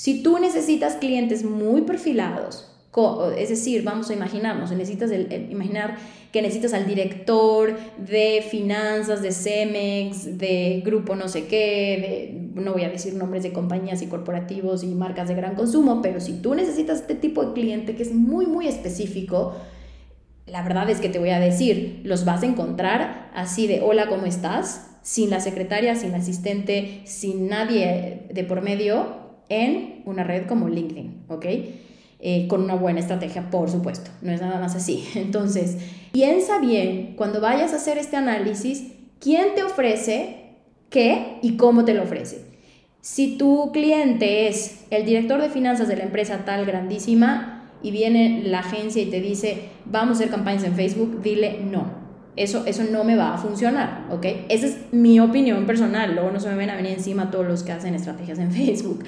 Si 0.01 0.23
tú 0.23 0.39
necesitas 0.39 0.95
clientes 0.95 1.45
muy 1.45 1.83
perfilados, 1.83 2.73
es 3.37 3.51
decir, 3.51 3.83
vamos 3.85 4.09
a 4.09 4.15
imaginarnos, 4.15 4.73
necesitas 4.73 5.11
imaginar 5.51 5.99
que 6.33 6.41
necesitas 6.41 6.73
al 6.73 6.87
director 6.87 7.77
de 7.99 8.43
finanzas, 8.51 9.21
de 9.21 9.31
Cemex, 9.31 10.39
de 10.39 10.83
grupo 10.87 11.17
no 11.17 11.29
sé 11.29 11.49
qué, 11.49 12.49
no 12.55 12.73
voy 12.73 12.85
a 12.85 12.89
decir 12.89 13.13
nombres 13.13 13.43
de 13.43 13.53
compañías 13.53 14.01
y 14.01 14.07
corporativos 14.07 14.85
y 14.85 14.87
marcas 14.87 15.29
de 15.29 15.35
gran 15.35 15.55
consumo, 15.55 16.01
pero 16.01 16.19
si 16.19 16.41
tú 16.41 16.55
necesitas 16.55 17.01
este 17.01 17.15
tipo 17.15 17.45
de 17.45 17.53
cliente 17.53 17.95
que 17.95 18.03
es 18.03 18.15
muy, 18.15 18.47
muy 18.47 18.69
específico, 18.69 19.55
la 20.47 20.63
verdad 20.63 20.89
es 20.89 21.01
que 21.01 21.11
te 21.11 21.19
voy 21.19 21.29
a 21.29 21.41
decir, 21.41 22.01
los 22.05 22.25
vas 22.25 22.43
a 22.43 22.47
encontrar 22.47 23.31
así 23.35 23.67
de 23.67 23.83
hola, 23.83 24.09
¿cómo 24.09 24.25
estás? 24.25 24.97
Sin 25.03 25.29
la 25.29 25.41
secretaria, 25.41 25.95
sin 25.95 26.13
la 26.13 26.19
asistente, 26.19 27.03
sin 27.05 27.49
nadie 27.49 28.29
de 28.33 28.45
por 28.45 28.63
medio, 28.63 29.29
en 29.51 30.03
una 30.07 30.25
red 30.25 30.47
como 30.47 30.69
LinkedIn, 30.69 31.25
¿ok? 31.29 31.47
Eh, 32.23 32.49
con 32.49 32.63
una 32.63 32.75
buena 32.75 33.01
estrategia, 33.01 33.51
por 33.51 33.71
supuesto, 33.71 34.11
no 34.23 34.33
es 34.33 34.41
nada 34.41 34.59
más 34.59 34.75
así. 34.75 35.07
Entonces, 35.15 35.77
piensa 36.13 36.59
bien 36.59 37.15
cuando 37.17 37.41
vayas 37.43 37.75
a 37.75 37.77
hacer 37.77 37.99
este 37.99 38.17
análisis, 38.17 38.93
quién 39.19 39.55
te 39.55 39.63
ofrece 39.63 40.37
qué 40.91 41.39
y 41.43 41.57
cómo 41.57 41.85
te 41.85 41.95
lo 41.95 42.03
ofrece. 42.03 42.45
Si 43.01 43.39
tu 43.39 43.71
cliente 43.73 44.49
es 44.49 44.85
el 44.91 45.07
director 45.07 45.41
de 45.41 45.49
finanzas 45.49 45.89
de 45.89 45.97
la 45.97 46.03
empresa 46.03 46.45
tal 46.45 46.67
grandísima 46.67 47.71
y 47.83 47.93
viene 47.93 48.43
la 48.45 48.59
agencia 48.59 49.03
y 49.03 49.07
te 49.07 49.21
dice, 49.21 49.71
vamos 49.87 50.11
a 50.11 50.21
hacer 50.21 50.31
campañas 50.31 50.65
en 50.65 50.75
Facebook, 50.75 51.23
dile 51.23 51.61
no. 51.65 51.99
Eso, 52.37 52.65
eso 52.67 52.85
no 52.85 53.05
me 53.05 53.17
va 53.17 53.35
a 53.35 53.39
funcionar, 53.39 54.07
¿ok? 54.11 54.27
Esa 54.49 54.67
es 54.67 54.93
mi 54.93 55.19
opinión 55.19 55.67
personal. 55.67 56.15
Luego 56.15 56.31
no 56.31 56.41
se 56.41 56.49
me 56.51 56.57
ven 56.57 56.71
a 56.71 56.77
venir 56.77 56.93
encima 56.93 57.31
todos 57.31 57.47
los 57.47 57.63
que 57.63 57.73
hacen 57.73 57.95
estrategias 57.95 58.39
en 58.39 58.53
Facebook. 58.53 59.05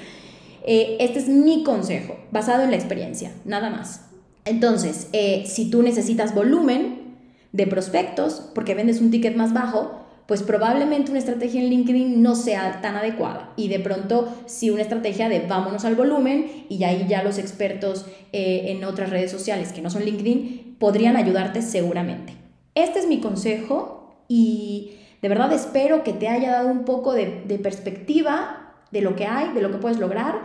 Eh, 0.63 0.97
este 0.99 1.19
es 1.19 1.27
mi 1.27 1.63
consejo, 1.63 2.17
basado 2.31 2.63
en 2.63 2.71
la 2.71 2.77
experiencia, 2.77 3.31
nada 3.45 3.69
más. 3.69 4.05
Entonces, 4.45 5.09
eh, 5.13 5.43
si 5.45 5.69
tú 5.69 5.83
necesitas 5.83 6.33
volumen 6.33 7.15
de 7.51 7.67
prospectos, 7.67 8.49
porque 8.55 8.73
vendes 8.73 8.99
un 8.99 9.11
ticket 9.11 9.35
más 9.35 9.53
bajo, 9.53 10.03
pues 10.25 10.41
probablemente 10.41 11.11
una 11.11 11.19
estrategia 11.19 11.61
en 11.61 11.69
LinkedIn 11.69 12.21
no 12.21 12.35
sea 12.35 12.79
tan 12.81 12.95
adecuada. 12.95 13.51
Y 13.57 13.67
de 13.67 13.79
pronto, 13.79 14.33
si 14.45 14.69
una 14.69 14.81
estrategia 14.81 15.29
de 15.29 15.41
vámonos 15.41 15.83
al 15.85 15.95
volumen 15.95 16.65
y 16.69 16.83
ahí 16.85 17.05
ya 17.09 17.23
los 17.23 17.37
expertos 17.37 18.05
eh, 18.31 18.65
en 18.67 18.83
otras 18.85 19.09
redes 19.09 19.31
sociales 19.31 19.73
que 19.73 19.81
no 19.81 19.89
son 19.89 20.03
LinkedIn 20.03 20.77
podrían 20.79 21.17
ayudarte 21.17 21.61
seguramente. 21.61 22.33
Este 22.73 22.99
es 22.99 23.07
mi 23.07 23.19
consejo 23.19 24.15
y 24.27 24.93
de 25.21 25.29
verdad 25.29 25.51
espero 25.51 26.03
que 26.03 26.13
te 26.13 26.29
haya 26.29 26.51
dado 26.51 26.69
un 26.69 26.85
poco 26.85 27.13
de, 27.13 27.43
de 27.45 27.59
perspectiva 27.59 28.62
de 28.93 29.01
lo 29.01 29.15
que 29.15 29.25
hay, 29.25 29.51
de 29.53 29.61
lo 29.61 29.71
que 29.71 29.77
puedes 29.77 29.99
lograr, 29.99 30.41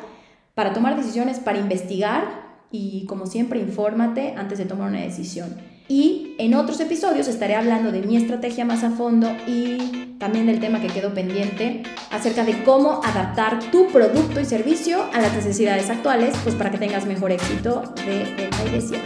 para 0.54 0.72
tomar 0.72 0.96
decisiones, 0.96 1.38
para 1.38 1.58
investigar 1.58 2.48
y 2.72 3.04
como 3.06 3.26
siempre 3.26 3.60
infórmate 3.60 4.34
antes 4.36 4.58
de 4.58 4.64
tomar 4.64 4.88
una 4.88 5.02
decisión. 5.02 5.56
Y 5.86 6.34
en 6.38 6.54
otros 6.54 6.80
episodios 6.80 7.28
estaré 7.28 7.54
hablando 7.54 7.92
de 7.92 8.02
mi 8.02 8.16
estrategia 8.16 8.64
más 8.64 8.84
a 8.84 8.90
fondo 8.90 9.30
y 9.46 10.16
también 10.18 10.46
del 10.46 10.60
tema 10.60 10.80
que 10.80 10.88
quedó 10.88 11.14
pendiente 11.14 11.82
acerca 12.10 12.44
de 12.44 12.62
cómo 12.64 13.00
adaptar 13.04 13.70
tu 13.70 13.86
producto 13.86 14.40
y 14.40 14.44
servicio 14.44 15.04
a 15.14 15.20
las 15.20 15.32
necesidades 15.34 15.88
actuales, 15.88 16.34
pues 16.42 16.54
para 16.56 16.70
que 16.70 16.78
tengas 16.78 17.06
mejor 17.06 17.30
éxito 17.30 17.94
de 18.04 18.24
venta 18.36 18.64
y 18.66 18.70
de 18.70 19.00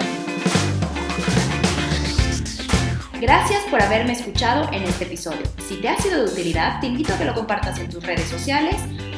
Gracias 3.21 3.63
por 3.71 3.81
haberme 3.81 4.13
escuchado 4.13 4.69
en 4.73 4.83
este 4.83 5.05
episodio. 5.05 5.43
Si 5.69 5.77
te 5.77 5.89
ha 5.89 5.97
sido 5.97 6.25
de 6.25 6.33
utilidad, 6.33 6.81
te 6.81 6.89
invito 6.89 7.13
a 7.13 7.19
que 7.19 7.25
lo 7.25 7.35
compartas 7.35 7.79
en 7.79 7.89
tus 7.89 8.05
redes 8.05 8.27
sociales 8.27 8.77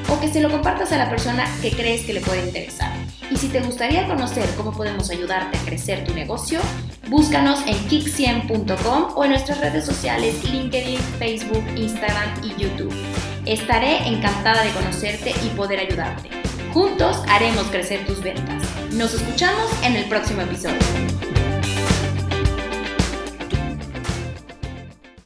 o 0.09 0.21
que 0.21 0.29
se 0.29 0.41
lo 0.41 0.51
compartas 0.51 0.93
a 0.93 0.99
la 0.99 1.11
persona 1.11 1.47
que 1.63 1.71
crees 1.71 2.03
que 2.03 2.15
le 2.15 2.21
puede 2.21 2.45
interesar. 2.45 2.93
Y 3.31 3.37
si 3.37 3.49
te 3.49 3.61
gustaría 3.61 4.07
conocer 4.07 4.49
cómo 4.57 4.73
podemos 4.73 5.11
ayudarte 5.11 5.57
a 5.57 5.61
crecer 5.63 6.05
tu 6.05 6.15
negocio, 6.15 6.61
búscanos 7.09 7.61
en 7.67 7.77
kick100.com 7.89 9.13
o 9.17 9.25
en 9.25 9.31
nuestras 9.31 9.61
redes 9.61 9.85
sociales 9.85 10.45
LinkedIn, 10.45 10.99
Facebook, 11.19 11.65
Instagram 11.77 12.45
y 12.45 12.61
YouTube. 12.61 12.95
Estaré 13.47 14.07
encantada 14.09 14.63
de 14.63 14.71
conocerte 14.71 15.35
y 15.45 15.49
poder 15.51 15.81
ayudarte. 15.81 16.31
Juntos 16.73 17.23
haremos 17.29 17.65
crecer 17.67 18.05
tus 18.07 18.23
ventas. 18.23 18.63
Nos 18.93 19.15
escuchamos 19.15 19.71
en 19.85 19.97
el 19.97 20.05
próximo 20.07 20.43
episodio. 20.43 21.34